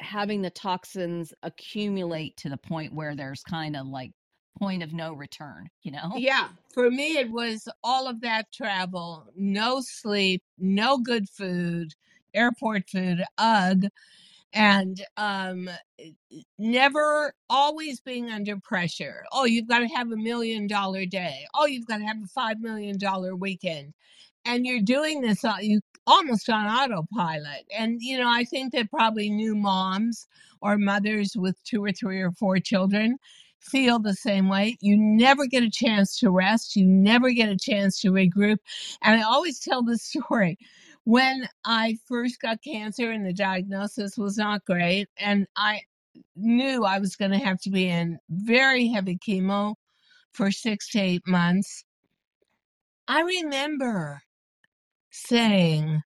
having 0.00 0.42
the 0.42 0.50
toxins 0.50 1.32
accumulate 1.42 2.36
to 2.38 2.48
the 2.48 2.56
point 2.56 2.94
where 2.94 3.14
there's 3.14 3.42
kind 3.42 3.76
of 3.76 3.86
like 3.86 4.12
point 4.58 4.82
of 4.82 4.92
no 4.92 5.12
return, 5.12 5.68
you 5.82 5.92
know? 5.92 6.12
Yeah, 6.16 6.48
for 6.74 6.90
me, 6.90 7.16
it 7.18 7.30
was 7.30 7.68
all 7.82 8.08
of 8.08 8.20
that 8.22 8.52
travel, 8.52 9.26
no 9.36 9.80
sleep, 9.80 10.42
no 10.58 10.98
good 10.98 11.28
food, 11.28 11.92
airport 12.34 12.88
food, 12.88 13.22
ugh, 13.38 13.84
and 14.52 15.04
um, 15.16 15.70
never 16.58 17.32
always 17.48 18.00
being 18.00 18.30
under 18.30 18.56
pressure. 18.58 19.24
Oh, 19.32 19.44
you've 19.44 19.68
got 19.68 19.80
to 19.80 19.88
have 19.88 20.10
a 20.10 20.16
million 20.16 20.66
dollar 20.66 21.06
day. 21.06 21.46
Oh, 21.54 21.66
you've 21.66 21.86
got 21.86 21.98
to 21.98 22.04
have 22.04 22.22
a 22.22 22.26
five 22.26 22.60
million 22.60 22.98
dollar 22.98 23.36
weekend, 23.36 23.94
and 24.44 24.66
you're 24.66 24.82
doing 24.82 25.20
this 25.20 25.44
uh, 25.44 25.56
you 25.60 25.80
almost 26.10 26.50
on 26.50 26.66
autopilot. 26.66 27.66
And 27.76 28.02
you 28.02 28.18
know, 28.18 28.28
I 28.28 28.44
think 28.44 28.72
that 28.72 28.90
probably 28.90 29.30
new 29.30 29.54
moms 29.54 30.26
or 30.60 30.76
mothers 30.76 31.36
with 31.36 31.62
two 31.62 31.82
or 31.82 31.92
three 31.92 32.20
or 32.20 32.32
four 32.32 32.58
children 32.58 33.16
feel 33.60 33.98
the 33.98 34.14
same 34.14 34.48
way. 34.48 34.76
You 34.80 34.96
never 34.96 35.46
get 35.46 35.62
a 35.62 35.70
chance 35.70 36.18
to 36.18 36.30
rest. 36.30 36.74
You 36.74 36.86
never 36.86 37.30
get 37.30 37.48
a 37.48 37.56
chance 37.56 38.00
to 38.00 38.10
regroup. 38.10 38.56
And 39.02 39.20
I 39.20 39.22
always 39.22 39.60
tell 39.60 39.82
this 39.82 40.02
story. 40.16 40.58
When 41.04 41.48
I 41.64 41.96
first 42.06 42.40
got 42.40 42.62
cancer 42.62 43.10
and 43.10 43.24
the 43.24 43.32
diagnosis 43.32 44.18
was 44.18 44.36
not 44.36 44.64
great, 44.64 45.08
and 45.16 45.46
I 45.56 45.82
knew 46.36 46.84
I 46.84 46.98
was 46.98 47.16
going 47.16 47.30
to 47.30 47.38
have 47.38 47.60
to 47.62 47.70
be 47.70 47.88
in 47.88 48.18
very 48.28 48.88
heavy 48.88 49.16
chemo 49.16 49.76
for 50.32 50.50
six 50.50 50.90
to 50.90 51.00
eight 51.00 51.26
months, 51.26 51.84
I 53.08 53.22
remember 53.22 54.22
saying 55.10 56.02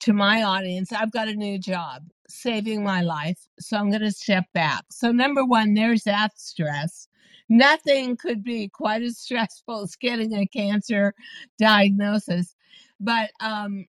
to 0.00 0.12
my 0.12 0.42
audience, 0.42 0.92
I've 0.92 1.12
got 1.12 1.28
a 1.28 1.34
new 1.34 1.58
job, 1.58 2.02
saving 2.28 2.84
my 2.84 3.02
life. 3.02 3.38
So 3.58 3.76
I'm 3.76 3.90
going 3.90 4.02
to 4.02 4.12
step 4.12 4.44
back. 4.52 4.84
So, 4.90 5.10
number 5.12 5.44
one, 5.44 5.74
there's 5.74 6.04
that 6.04 6.38
stress. 6.38 7.08
Nothing 7.48 8.16
could 8.16 8.42
be 8.42 8.68
quite 8.68 9.02
as 9.02 9.18
stressful 9.26 9.82
as 9.82 9.96
getting 9.96 10.34
a 10.34 10.46
cancer 10.46 11.14
diagnosis. 11.58 12.54
But 13.00 13.30
um, 13.40 13.86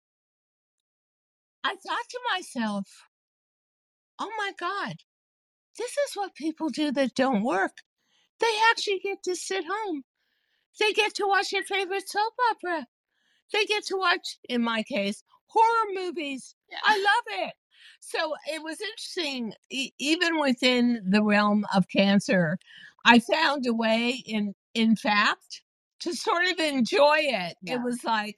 I 1.64 1.70
thought 1.70 2.08
to 2.10 2.20
myself, 2.34 2.88
oh 4.18 4.30
my 4.38 4.52
God, 4.58 4.96
this 5.78 5.90
is 5.90 6.14
what 6.14 6.34
people 6.34 6.68
do 6.68 6.90
that 6.92 7.14
don't 7.14 7.42
work. 7.42 7.78
They 8.40 8.46
actually 8.70 9.00
get 9.00 9.22
to 9.24 9.34
sit 9.34 9.64
home. 9.68 10.02
They 10.78 10.92
get 10.92 11.14
to 11.16 11.26
watch 11.26 11.50
their 11.50 11.62
favorite 11.62 12.08
soap 12.08 12.34
opera. 12.50 12.86
They 13.52 13.64
get 13.64 13.84
to 13.86 13.96
watch, 13.96 14.38
in 14.48 14.62
my 14.62 14.82
case, 14.82 15.22
horror 15.46 15.86
movies. 15.94 16.54
Yeah. 16.70 16.78
I 16.84 16.96
love 16.96 17.46
it. 17.46 17.54
So 18.00 18.34
it 18.46 18.62
was 18.62 18.80
interesting, 18.80 19.52
e- 19.70 19.92
even 19.98 20.40
within 20.40 21.02
the 21.08 21.22
realm 21.22 21.64
of 21.74 21.88
cancer, 21.88 22.58
I 23.04 23.20
found 23.20 23.66
a 23.66 23.74
way, 23.74 24.22
in 24.26 24.54
in 24.74 24.96
fact, 24.96 25.62
to 26.00 26.14
sort 26.14 26.46
of 26.46 26.58
enjoy 26.58 27.18
it. 27.20 27.56
Yeah. 27.62 27.76
It 27.76 27.82
was 27.82 28.04
like, 28.04 28.36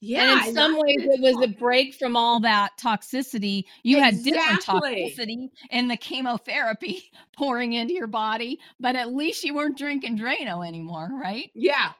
yeah, 0.00 0.32
and 0.32 0.40
I 0.40 0.48
in 0.48 0.54
some 0.54 0.78
ways 0.78 0.96
it 0.98 1.20
was 1.20 1.44
a 1.44 1.48
break 1.48 1.94
from 1.94 2.16
all 2.16 2.40
that 2.40 2.70
toxicity 2.82 3.64
you 3.82 4.00
had 4.00 4.22
different 4.22 4.64
toxicity 4.64 5.50
and 5.70 5.90
the 5.90 5.96
chemotherapy 5.96 7.10
pouring 7.36 7.74
into 7.74 7.92
your 7.92 8.06
body 8.06 8.58
but 8.78 8.96
at 8.96 9.12
least 9.12 9.44
you 9.44 9.54
weren't 9.54 9.76
drinking 9.76 10.18
drano 10.18 10.66
anymore 10.66 11.10
right 11.22 11.50
Yeah, 11.54 11.92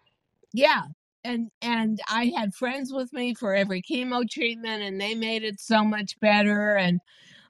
yeah. 0.55 0.83
And 1.23 1.51
and 1.61 2.01
I 2.09 2.33
had 2.37 2.55
friends 2.55 2.93
with 2.93 3.13
me 3.13 3.35
for 3.35 3.55
every 3.55 3.83
chemo 3.83 4.29
treatment, 4.29 4.83
and 4.83 5.01
they 5.01 5.15
made 5.15 5.43
it 5.43 5.61
so 5.61 5.85
much 5.85 6.19
better. 6.21 6.77
And 6.77 7.01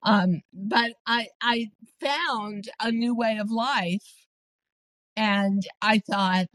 um, 0.03 0.43
but 0.53 0.93
I 1.07 1.29
I 1.41 1.71
found 2.01 2.69
a 2.81 2.91
new 2.91 3.15
way 3.15 3.39
of 3.39 3.51
life, 3.51 4.27
and 5.17 5.63
I 5.81 6.01
thought, 6.01 6.47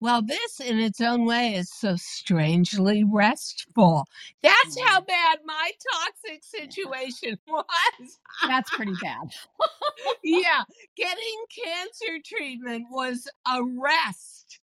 well, 0.00 0.20
this 0.20 0.60
in 0.60 0.78
its 0.78 1.00
own 1.00 1.24
way 1.24 1.54
is 1.54 1.72
so 1.72 1.94
strangely 1.96 3.04
restful. 3.04 4.04
That's 4.42 4.80
how 4.82 5.00
bad 5.00 5.38
my 5.44 5.70
toxic 5.92 6.42
situation 6.44 7.38
was. 7.46 8.18
that's 8.48 8.70
pretty 8.70 8.94
bad 9.00 9.28
yeah, 10.24 10.62
getting 10.96 11.44
cancer 11.64 12.18
treatment 12.24 12.86
was 12.90 13.28
a 13.46 13.62
rest. 13.62 14.60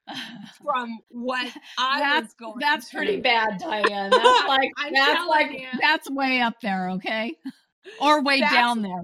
From 0.63 0.99
what 1.09 1.47
I 1.79 2.01
that's, 2.01 2.25
was 2.27 2.35
going 2.35 2.59
That's 2.61 2.89
through. 2.91 2.99
pretty 3.01 3.21
bad, 3.21 3.59
Diane. 3.59 4.11
That's 4.11 4.45
like 4.49 4.71
that's 4.93 5.27
like 5.29 5.53
you. 5.53 5.67
that's 5.81 6.11
way 6.11 6.41
up 6.41 6.55
there, 6.63 6.91
okay? 6.91 7.35
Or 8.01 8.23
way 8.23 8.41
That's- 8.41 8.55
down 8.55 8.83
there. 8.83 9.03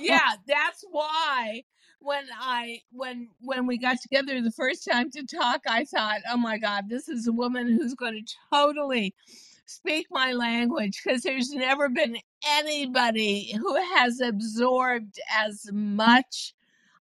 yeah, 0.00 0.32
that's 0.46 0.84
why 0.90 1.62
when 2.00 2.24
I 2.38 2.80
when 2.92 3.28
when 3.40 3.66
we 3.66 3.78
got 3.78 3.98
together 4.00 4.40
the 4.40 4.52
first 4.52 4.86
time 4.90 5.10
to 5.12 5.24
talk, 5.26 5.62
I 5.68 5.84
thought, 5.84 6.20
"Oh 6.30 6.36
my 6.36 6.58
God, 6.58 6.84
this 6.88 7.08
is 7.08 7.26
a 7.26 7.32
woman 7.32 7.68
who's 7.68 7.94
going 7.94 8.14
to 8.24 8.34
totally 8.52 9.14
speak 9.66 10.06
my 10.10 10.32
language." 10.32 11.00
Because 11.04 11.22
there's 11.22 11.50
never 11.50 11.88
been 11.88 12.16
anybody 12.48 13.52
who 13.52 13.74
has 13.96 14.20
absorbed 14.20 15.18
as 15.38 15.68
much. 15.72 16.54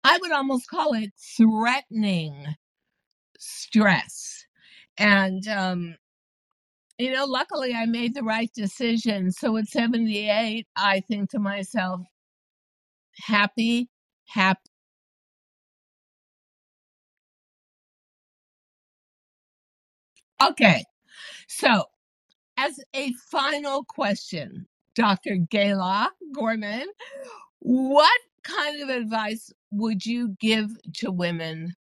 I 0.03 0.17
would 0.19 0.31
almost 0.31 0.67
call 0.69 0.93
it 0.93 1.11
threatening 1.37 2.45
stress, 3.39 4.45
and 4.99 5.47
um, 5.49 5.95
you 6.97 7.13
know, 7.13 7.25
luckily 7.25 7.73
I 7.73 7.85
made 7.85 8.13
the 8.15 8.23
right 8.23 8.51
decision. 8.53 9.31
So 9.31 9.57
at 9.57 9.67
78, 9.67 10.67
I 10.75 10.99
think 11.01 11.29
to 11.31 11.39
myself, 11.39 12.01
happy, 13.25 13.89
happy. 14.27 14.59
Okay, 20.41 20.83
so 21.47 21.85
as 22.57 22.79
a 22.95 23.13
final 23.31 23.83
question, 23.85 24.67
Dr. 24.95 25.35
Gala 25.37 26.11
Gorman, 26.33 26.87
what 27.59 28.21
kind 28.43 28.81
of 28.81 28.89
advice 28.89 29.51
would 29.71 30.05
you 30.05 30.35
give 30.39 30.69
to 30.95 31.11
women 31.11 31.75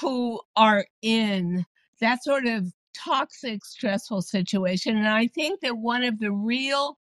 who 0.00 0.40
are 0.56 0.86
in 1.02 1.66
that 2.00 2.22
sort 2.22 2.46
of 2.46 2.72
toxic, 2.96 3.64
stressful 3.64 4.22
situation? 4.22 4.96
And 4.96 5.08
I 5.08 5.26
think 5.28 5.60
that 5.60 5.76
one 5.76 6.02
of 6.04 6.18
the 6.18 6.32
real 6.32 6.98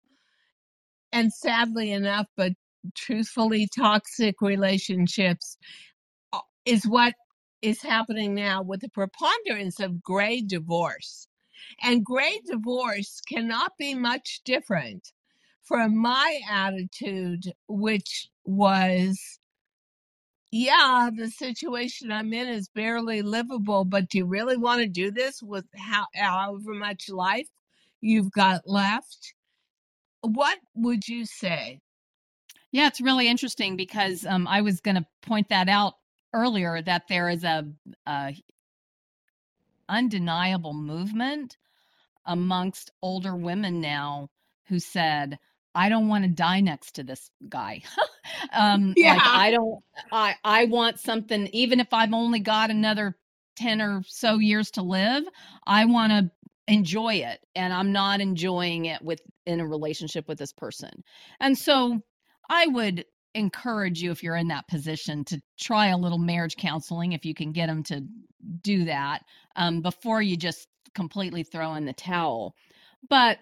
and 1.11 1.31
sadly 1.33 1.91
enough, 1.91 2.27
but 2.37 2.53
truthfully 2.95 3.67
toxic 3.75 4.41
relationships 4.41 5.57
uh, 6.33 6.39
is 6.65 6.87
what 6.87 7.13
is 7.61 7.81
happening 7.81 8.33
now 8.33 8.61
with 8.61 8.81
the 8.81 8.89
preponderance 8.89 9.79
of 9.79 10.01
gray 10.01 10.41
divorce. 10.41 11.27
And 11.83 12.03
gray 12.03 12.39
divorce 12.45 13.21
cannot 13.27 13.73
be 13.77 13.93
much 13.93 14.41
different 14.45 15.11
from 15.63 15.95
my 15.95 16.39
attitude, 16.49 17.53
which 17.67 18.27
was, 18.45 19.39
yeah, 20.51 21.09
the 21.15 21.29
situation 21.29 22.11
I'm 22.11 22.33
in 22.33 22.47
is 22.47 22.67
barely 22.69 23.21
livable, 23.21 23.85
but 23.85 24.09
do 24.09 24.19
you 24.19 24.25
really 24.25 24.57
want 24.57 24.81
to 24.81 24.87
do 24.87 25.09
this 25.09 25.41
with 25.41 25.65
how, 25.75 26.05
however 26.13 26.73
much 26.73 27.09
life 27.09 27.47
you've 28.01 28.31
got 28.31 28.67
left? 28.67 29.33
What 30.21 30.59
would 30.75 31.07
you 31.07 31.25
say? 31.25 31.79
Yeah, 32.73 32.87
it's 32.87 33.01
really 33.01 33.29
interesting 33.29 33.77
because 33.77 34.25
um, 34.25 34.45
I 34.47 34.61
was 34.61 34.81
going 34.81 34.95
to 34.95 35.05
point 35.21 35.47
that 35.49 35.69
out 35.69 35.93
earlier 36.33 36.81
that 36.81 37.07
there 37.07 37.29
is 37.29 37.43
a, 37.43 37.65
a 38.05 38.35
undeniable 39.87 40.73
movement 40.73 41.57
amongst 42.25 42.91
older 43.01 43.35
women 43.35 43.79
now 43.81 44.29
who 44.67 44.79
said, 44.79 45.39
"I 45.75 45.89
don't 45.89 46.07
want 46.07 46.23
to 46.23 46.29
die 46.29 46.61
next 46.61 46.93
to 46.93 47.03
this 47.03 47.29
guy." 47.47 47.81
um, 48.53 48.93
Yeah. 48.97 49.13
Like 49.13 49.25
I 49.25 49.51
don't. 49.51 49.83
I 50.11 50.35
I 50.43 50.65
want 50.65 50.99
something. 50.99 51.47
Even 51.53 51.79
if 51.79 51.93
I've 51.93 52.13
only 52.13 52.39
got 52.39 52.69
another 52.69 53.17
ten 53.55 53.81
or 53.81 54.03
so 54.07 54.39
years 54.39 54.71
to 54.71 54.81
live, 54.81 55.23
I 55.65 55.85
want 55.85 56.11
to 56.11 56.31
enjoy 56.67 57.15
it, 57.15 57.39
and 57.55 57.73
I'm 57.73 57.91
not 57.91 58.21
enjoying 58.21 58.85
it 58.85 59.01
with 59.01 59.21
in 59.45 59.59
a 59.59 59.67
relationship 59.67 60.27
with 60.27 60.37
this 60.37 60.53
person. 60.53 60.91
And 61.39 61.57
so 61.57 62.01
I 62.49 62.67
would 62.67 63.05
encourage 63.33 64.01
you 64.01 64.11
if 64.11 64.23
you're 64.23 64.35
in 64.35 64.49
that 64.49 64.67
position 64.67 65.23
to 65.25 65.41
try 65.59 65.87
a 65.87 65.97
little 65.97 66.17
marriage 66.17 66.57
counseling 66.57 67.13
if 67.13 67.25
you 67.25 67.33
can 67.33 67.51
get 67.51 67.67
them 67.67 67.81
to 67.83 68.05
do 68.61 68.85
that 68.85 69.23
um, 69.55 69.81
before 69.81 70.21
you 70.21 70.35
just 70.35 70.67
completely 70.93 71.43
throw 71.43 71.75
in 71.75 71.85
the 71.85 71.93
towel. 71.93 72.55
But 73.09 73.39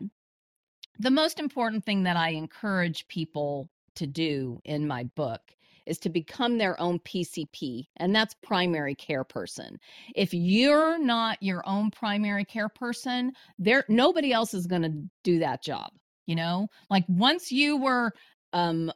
the 1.00 1.12
most 1.12 1.40
important 1.40 1.86
thing 1.86 2.04
that 2.04 2.18
I 2.18 2.30
encourage 2.30 3.08
people 3.08 3.70
to 3.96 4.06
do 4.06 4.60
in 4.66 4.88
my 4.88 5.06
book 5.16 5.42
is 5.86 5.98
to 6.00 6.10
become 6.10 6.58
their 6.58 6.80
own 6.80 7.00
PCP, 7.00 7.88
and 7.98 8.16
that's 8.16 8.36
primary 8.44 8.94
care 8.94 9.24
person. 9.24 9.80
If 10.16 10.34
you're 10.34 11.00
not 11.00 11.42
your 11.42 11.68
own 11.68 11.90
primary 11.90 12.46
care 12.46 12.70
person, 12.70 13.34
there 13.58 13.86
nobody 13.90 14.32
else 14.32 14.54
is 14.54 14.68
going 14.68 14.84
to 14.84 15.10
do 15.24 15.40
that 15.40 15.64
job. 15.64 15.90
You 16.28 16.36
know, 16.36 16.68
like 16.90 17.06
once 17.08 17.52
you 17.52 17.78
were 17.78 18.14
um 18.54 18.92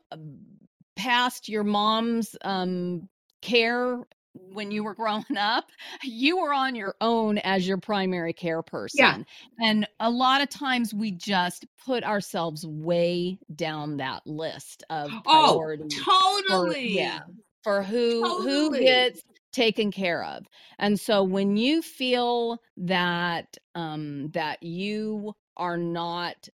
past 0.95 1.49
your 1.49 1.63
mom's 1.63 2.35
um 2.43 3.09
care 3.41 4.03
when 4.33 4.71
you 4.71 4.83
were 4.83 4.95
growing 4.95 5.37
up 5.37 5.65
you 6.03 6.37
were 6.39 6.53
on 6.53 6.75
your 6.75 6.95
own 7.01 7.37
as 7.39 7.67
your 7.67 7.77
primary 7.77 8.33
care 8.33 8.61
person 8.63 9.25
and 9.59 9.87
a 9.99 10.09
lot 10.09 10.41
of 10.41 10.49
times 10.49 10.93
we 10.93 11.11
just 11.11 11.65
put 11.83 12.03
ourselves 12.03 12.65
way 12.65 13.37
down 13.55 13.97
that 13.97 14.25
list 14.25 14.83
of 14.89 15.15
Oh, 15.25 15.63
totally. 15.89 16.79
yeah 16.81 17.19
for 17.63 17.83
who 17.83 18.33
who 18.35 18.75
gets 18.77 19.23
taken 19.51 19.91
care 19.91 20.23
of 20.23 20.45
and 20.79 20.99
so 20.99 21.23
when 21.23 21.55
you 21.55 21.81
feel 21.81 22.59
that 22.75 23.55
um 23.75 24.29
that 24.31 24.61
you 24.63 25.33
are 25.57 25.77
not 25.77 26.49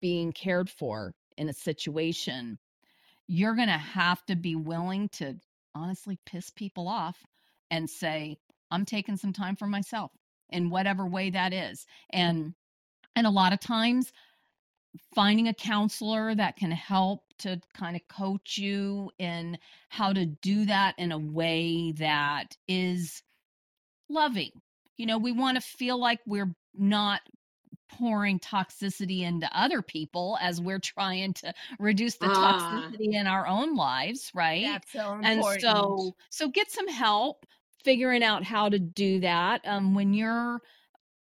being 0.00 0.32
cared 0.32 0.70
for 0.70 1.14
in 1.38 1.48
a 1.48 1.52
situation 1.54 2.58
you're 3.28 3.54
going 3.56 3.68
to 3.68 3.78
have 3.78 4.24
to 4.26 4.36
be 4.36 4.54
willing 4.56 5.08
to 5.10 5.36
honestly 5.74 6.18
piss 6.26 6.50
people 6.50 6.88
off 6.88 7.16
and 7.70 7.88
say 7.88 8.36
i'm 8.70 8.84
taking 8.84 9.16
some 9.16 9.32
time 9.32 9.56
for 9.56 9.66
myself 9.66 10.10
in 10.50 10.70
whatever 10.70 11.06
way 11.06 11.30
that 11.30 11.52
is. 11.52 11.86
And 12.10 12.54
and 13.16 13.26
a 13.26 13.30
lot 13.30 13.52
of 13.52 13.60
times 13.60 14.12
finding 15.14 15.48
a 15.48 15.54
counselor 15.54 16.34
that 16.34 16.56
can 16.56 16.70
help 16.70 17.20
to 17.40 17.60
kind 17.76 17.96
of 17.96 18.02
coach 18.08 18.58
you 18.58 19.10
in 19.18 19.58
how 19.88 20.12
to 20.12 20.26
do 20.26 20.66
that 20.66 20.94
in 20.98 21.12
a 21.12 21.18
way 21.18 21.92
that 21.92 22.56
is 22.68 23.22
loving. 24.08 24.50
You 24.96 25.06
know 25.06 25.18
we 25.18 25.32
want 25.32 25.56
to 25.56 25.60
feel 25.60 25.98
like 25.98 26.20
we're 26.26 26.54
not 26.76 27.20
pouring 27.88 28.38
toxicity 28.40 29.20
into 29.20 29.48
other 29.58 29.82
people 29.82 30.38
as 30.40 30.60
we're 30.60 30.78
trying 30.78 31.32
to 31.34 31.52
reduce 31.78 32.16
the 32.16 32.26
Ah. 32.26 32.90
toxicity 32.90 33.14
in 33.14 33.26
our 33.26 33.46
own 33.46 33.74
lives 33.76 34.30
right 34.34 34.64
That's 34.64 34.92
so 34.92 35.12
and 35.22 35.26
important. 35.26 35.62
so 35.62 36.16
so 36.30 36.48
get 36.48 36.70
some 36.70 36.88
help 36.88 37.46
figuring 37.84 38.22
out 38.22 38.44
how 38.44 38.68
to 38.68 38.78
do 38.78 39.20
that 39.20 39.60
um, 39.66 39.94
when 39.94 40.14
you're 40.14 40.60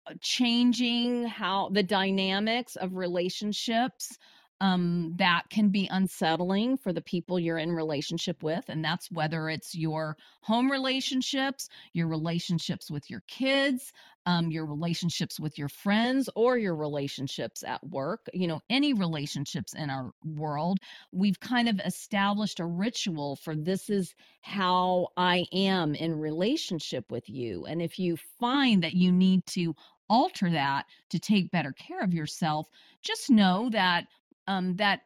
uh, 0.06 0.14
changing 0.20 1.26
how 1.26 1.68
the 1.70 1.82
dynamics 1.82 2.76
of 2.76 2.94
relationships 2.94 4.18
um, 4.60 5.14
that 5.16 5.44
can 5.48 5.70
be 5.70 5.88
unsettling 5.90 6.76
for 6.76 6.92
the 6.92 7.00
people 7.00 7.38
you're 7.38 7.58
in 7.58 7.72
relationship 7.72 8.42
with 8.42 8.64
and 8.68 8.84
that's 8.84 9.10
whether 9.10 9.48
it's 9.48 9.74
your 9.74 10.16
home 10.42 10.70
relationships 10.70 11.68
your 11.92 12.08
relationships 12.08 12.90
with 12.90 13.08
your 13.10 13.22
kids 13.26 13.92
um, 14.26 14.50
your 14.50 14.66
relationships 14.66 15.40
with 15.40 15.58
your 15.58 15.68
friends 15.68 16.28
or 16.36 16.58
your 16.58 16.74
relationships 16.74 17.64
at 17.66 17.82
work 17.88 18.26
you 18.34 18.46
know 18.46 18.60
any 18.68 18.92
relationships 18.92 19.72
in 19.74 19.88
our 19.88 20.12
world 20.24 20.78
we've 21.12 21.40
kind 21.40 21.68
of 21.68 21.80
established 21.84 22.60
a 22.60 22.66
ritual 22.66 23.36
for 23.36 23.56
this 23.56 23.88
is 23.88 24.14
how 24.42 25.08
i 25.16 25.46
am 25.52 25.94
in 25.94 26.14
relationship 26.18 27.10
with 27.10 27.28
you 27.28 27.64
and 27.64 27.80
if 27.80 27.98
you 27.98 28.16
find 28.38 28.82
that 28.82 28.94
you 28.94 29.10
need 29.10 29.44
to 29.46 29.74
alter 30.10 30.50
that 30.50 30.86
to 31.08 31.18
take 31.20 31.52
better 31.52 31.72
care 31.72 32.00
of 32.00 32.12
yourself 32.12 32.68
just 33.00 33.30
know 33.30 33.70
that 33.70 34.06
um, 34.50 34.74
that 34.76 35.02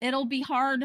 it'll 0.00 0.24
be 0.24 0.40
hard 0.40 0.84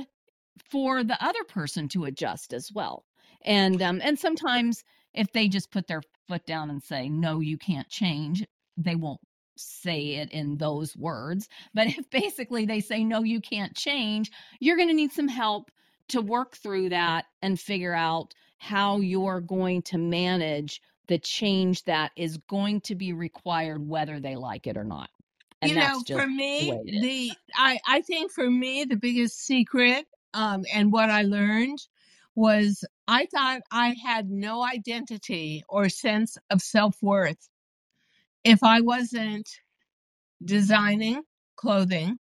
for 0.70 1.04
the 1.04 1.24
other 1.24 1.44
person 1.46 1.88
to 1.90 2.04
adjust 2.04 2.54
as 2.54 2.70
well. 2.74 3.06
And 3.46 3.82
um, 3.82 4.02
and 4.04 4.20
sometimes 4.20 4.84
if 5.14 5.32
they 5.32 5.48
just 5.48 5.72
put 5.72 5.88
their 5.88 6.02
foot 6.28 6.46
down 6.46 6.70
and 6.70 6.84
say 6.84 7.10
no 7.10 7.40
you 7.40 7.58
can't 7.58 7.90
change 7.90 8.46
they 8.76 8.96
won't 8.96 9.22
say 9.56 10.16
it 10.16 10.32
in 10.32 10.58
those 10.58 10.98
words. 10.98 11.48
But 11.74 11.88
if 11.88 12.10
basically 12.12 12.66
they 12.66 12.82
say 12.82 13.04
no 13.04 13.24
you 13.24 13.40
can't 13.40 13.76
change 13.76 14.32
you're 14.60 14.78
going 14.78 14.90
to 14.90 14.96
need 14.96 15.14
some 15.14 15.30
help 15.30 15.72
to 16.10 16.22
work 16.22 16.58
through 16.58 16.90
that 16.90 17.26
and 17.42 17.60
figure 17.60 17.94
out 17.94 18.34
how 18.58 19.00
you're 19.00 19.42
going 19.42 19.82
to 19.84 19.98
manage 19.98 20.82
the 21.08 21.20
change 21.20 21.84
that 21.84 22.12
is 22.16 22.38
going 22.50 22.82
to 22.82 22.96
be 22.96 23.14
required 23.14 23.88
whether 23.88 24.20
they 24.20 24.36
like 24.36 24.68
it 24.68 24.78
or 24.78 24.84
not 24.84 25.10
and 25.64 25.70
you 25.70 25.76
know, 25.76 26.04
for 26.06 26.28
me, 26.28 26.72
is. 26.86 27.02
the 27.02 27.32
I 27.56 27.80
I 27.88 28.02
think 28.02 28.32
for 28.32 28.50
me 28.50 28.86
the 28.86 28.96
biggest 28.96 29.46
secret 29.46 30.06
um, 30.34 30.66
and 30.74 30.92
what 30.92 31.10
I 31.10 31.24
learned 31.24 31.80
was 32.36 32.84
I 33.08 33.28
thought 33.28 33.62
I 33.72 33.96
had 34.04 34.30
no 34.30 34.64
identity 34.64 35.64
or 35.70 35.90
sense 35.90 36.38
of 36.50 36.62
self 36.62 36.98
worth 37.02 37.50
if 38.44 38.64
I 38.64 38.82
wasn't 38.82 39.50
designing 40.44 41.24
clothing 41.56 42.18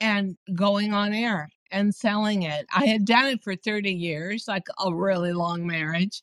and 0.00 0.36
going 0.54 0.92
on 0.92 1.12
air 1.12 1.50
and 1.70 1.94
selling 1.94 2.42
it. 2.42 2.66
I 2.74 2.86
had 2.86 3.04
done 3.04 3.26
it 3.26 3.42
for 3.42 3.56
30 3.56 3.92
years, 3.92 4.44
like 4.46 4.66
a 4.78 4.94
really 4.94 5.32
long 5.32 5.66
marriage. 5.66 6.22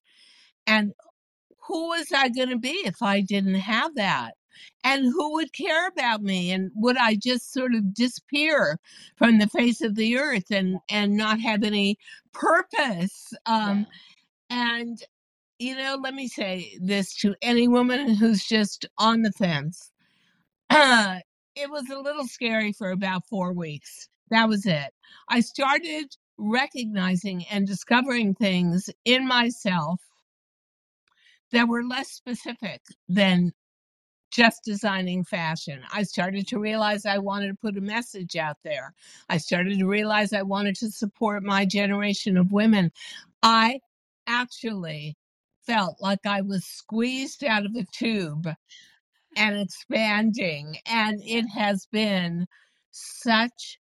And 0.66 0.94
who 1.68 1.90
was 1.90 2.08
I 2.16 2.30
going 2.30 2.50
to 2.50 2.58
be 2.58 2.82
if 2.86 3.02
I 3.02 3.22
didn't 3.22 3.56
have 3.56 3.96
that? 3.96 4.36
And 4.84 5.06
who 5.06 5.34
would 5.34 5.54
care 5.54 5.88
about 5.88 6.22
me? 6.22 6.52
And 6.52 6.72
would 6.76 6.98
I 6.98 7.16
just 7.16 7.54
sort 7.54 7.74
of 7.74 7.94
disappear 7.94 8.80
from 9.16 9.40
the 9.40 9.48
face 9.48 9.82
of 9.82 9.96
the 9.96 10.18
earth 10.18 10.52
and, 10.52 10.80
and 10.90 11.16
not 11.16 11.40
have 11.40 11.64
any 11.64 11.98
purpose? 12.34 13.34
Um, 13.46 13.86
and, 14.50 15.02
you 15.60 15.76
know, 15.76 15.98
let 16.02 16.14
me 16.14 16.28
say 16.28 16.78
this 16.82 17.16
to 17.18 17.36
any 17.42 17.68
woman 17.68 18.16
who's 18.16 18.46
just 18.46 18.86
on 18.98 19.22
the 19.22 19.32
fence. 19.32 19.92
Uh, 20.70 21.20
it 21.56 21.70
was 21.70 21.90
a 21.90 22.00
little 22.00 22.28
scary 22.28 22.72
for 22.74 22.92
about 22.92 23.28
four 23.28 23.54
weeks. 23.54 24.10
That 24.30 24.48
was 24.48 24.66
it. 24.66 24.94
I 25.30 25.42
started 25.42 26.16
recognizing 26.38 27.46
and 27.52 27.68
discovering 27.68 28.34
things 28.34 28.90
in 29.06 29.28
myself 29.28 30.02
that 31.52 31.68
were 31.68 31.84
less 31.84 32.10
specific 32.10 32.82
than 33.08 33.54
just 34.32 34.64
designing 34.64 35.24
fashion. 35.24 35.82
I 35.94 36.04
started 36.04 36.48
to 36.50 36.60
realize 36.60 37.06
I 37.06 37.20
wanted 37.20 37.50
to 37.50 37.56
put 37.56 37.78
a 37.78 37.82
message 37.82 38.36
out 38.38 38.58
there. 38.64 38.94
I 39.30 39.38
started 39.38 39.78
to 39.80 39.86
realize 39.88 40.34
I 40.34 40.44
wanted 40.44 40.76
to 40.78 40.92
support 40.92 41.44
my 41.44 41.66
generation 41.66 42.38
of 42.38 42.52
women. 42.52 42.92
I 43.44 43.80
actually 44.28 45.18
felt 45.66 45.98
like 46.02 46.26
I 46.26 46.42
was 46.42 46.66
squeezed 46.66 47.44
out 47.44 47.66
of 47.66 47.76
a 47.76 47.86
tube 47.94 48.48
and 49.36 49.58
expanding. 49.60 50.78
And 50.86 51.22
it 51.24 51.46
has 51.50 51.88
been 51.92 52.48
such 52.92 53.80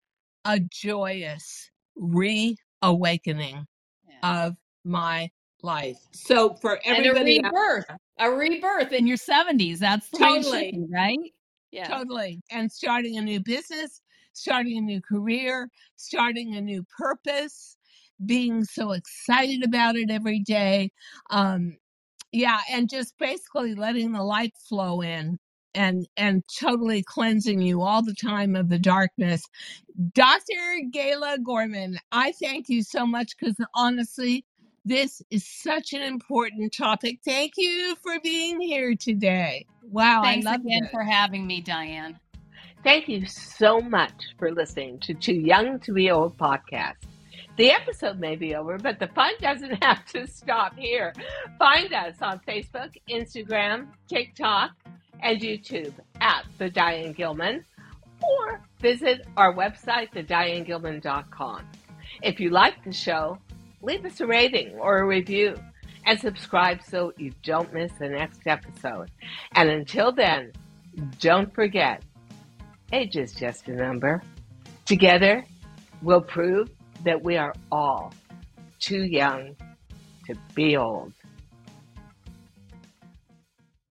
a 0.46 0.60
joyous 0.60 1.70
reawakening 1.96 3.66
Yeah. 4.08 4.20
of 4.24 4.56
my 4.84 5.30
life. 5.66 5.98
So 6.14 6.54
for 6.56 6.80
And 6.86 6.98
a 6.98 7.00
everybody 7.00 7.42
rebirth, 7.44 7.86
a 8.20 8.32
rebirth 8.32 8.94
in 8.94 9.08
your 9.08 9.18
70s. 9.18 9.80
That's 9.80 10.10
Totally. 10.10 10.72
be, 10.72 10.86
right? 10.90 11.34
Yeah. 11.72 11.88
Totally. 11.88 12.42
And 12.52 12.72
starting 12.72 13.18
a 13.18 13.22
new 13.22 13.42
business, 13.42 14.02
starting 14.32 14.78
a 14.78 14.82
new 14.82 15.02
career, 15.02 15.70
starting 15.98 16.56
a 16.56 16.62
new 16.62 16.86
purpose, 16.98 17.76
being 18.26 18.64
so 18.64 18.92
excited 18.94 19.64
about 19.66 19.96
it 19.98 20.10
every 20.10 20.40
day. 20.40 20.92
Um, 21.32 21.78
yeah, 22.32 22.60
and 22.70 22.90
just 22.90 23.18
basically 23.18 23.76
letting 23.76 24.12
the 24.12 24.24
light 24.24 24.54
flow 24.70 25.02
in 25.02 25.40
and 25.74 26.08
and 26.18 26.44
totally 26.60 27.04
cleansing 27.04 27.62
you 27.62 27.82
all 27.82 28.02
the 28.02 28.16
time 28.16 28.56
of 28.56 28.70
the 28.70 28.80
darkness. 28.80 29.44
Dr. 30.14 30.82
Gala 30.92 31.38
Gorman, 31.44 31.98
I 32.12 32.32
thank 32.34 32.70
you 32.70 32.84
so 32.84 33.06
much 33.06 33.38
because 33.38 33.56
honestly, 33.76 34.46
this 34.86 35.22
is 35.32 35.46
such 35.46 35.94
an 35.94 36.02
important 36.04 36.72
topic. 36.72 37.20
Thank 37.26 37.54
you 37.58 37.96
for 38.04 38.20
being 38.22 38.62
here 38.62 38.96
today. 38.96 39.66
Wow, 39.90 40.22
Thanks 40.24 40.46
I 40.46 40.52
love 40.52 40.62
again 40.62 40.86
it. 40.86 40.92
for 40.92 41.04
having 41.04 41.48
me, 41.48 41.62
Diane. 41.62 42.20
Thank 42.84 43.10
you 43.10 43.26
so 43.26 43.82
much 43.82 44.14
for 44.38 44.52
listening 44.52 45.00
to 45.00 45.16
Too 45.16 45.34
Young 45.34 45.80
to 45.80 45.92
Be 45.94 46.12
Old 46.12 46.38
podcast. 46.38 46.98
The 47.58 47.72
episode 47.72 48.20
may 48.20 48.36
be 48.36 48.54
over, 48.54 48.78
but 48.78 49.00
the 49.00 49.08
fun 49.08 49.32
doesn't 49.42 49.84
have 49.84 50.06
to 50.08 50.28
stop 50.28 50.78
here. 50.78 51.14
Find 51.58 51.92
us 51.92 52.16
on 52.22 52.42
Facebook, 52.48 52.92
Instagram, 53.10 53.88
TikTok, 54.08 54.72
and 55.24 55.40
YouTube 55.42 55.94
at 56.22 56.46
The 56.60 56.70
Diane 56.70 57.14
Gilman, 57.14 57.66
or 58.22 58.62
visit 58.82 59.26
our 59.36 59.54
website, 59.56 60.14
thedianegilman.com. 60.14 61.64
If 62.22 62.40
you 62.40 62.50
like 62.52 62.84
the 62.84 62.92
show, 62.94 63.40
leave 63.82 64.06
us 64.06 64.20
a 64.20 64.28
rating 64.28 64.76
or 64.80 65.00
a 65.00 65.06
review 65.06 65.56
and 66.06 66.20
subscribe 66.20 66.82
so 66.84 67.12
you 67.18 67.32
don't 67.44 67.74
miss 67.74 67.92
the 68.00 68.10
next 68.10 68.42
episode. 68.46 69.10
And 69.54 69.70
until 69.70 70.12
then, 70.12 70.52
don't 71.20 71.54
forget, 71.54 72.04
age 72.94 73.18
is 73.18 73.34
just 73.34 73.68
a 73.68 73.72
number. 73.72 74.22
Together, 74.86 75.44
we'll 76.02 76.22
prove 76.22 76.70
that 77.04 77.24
we 77.24 77.38
are 77.38 77.54
all 77.72 78.14
too 78.80 79.04
young 79.04 79.56
to 80.28 80.36
be 80.54 80.78
old. 80.78 81.14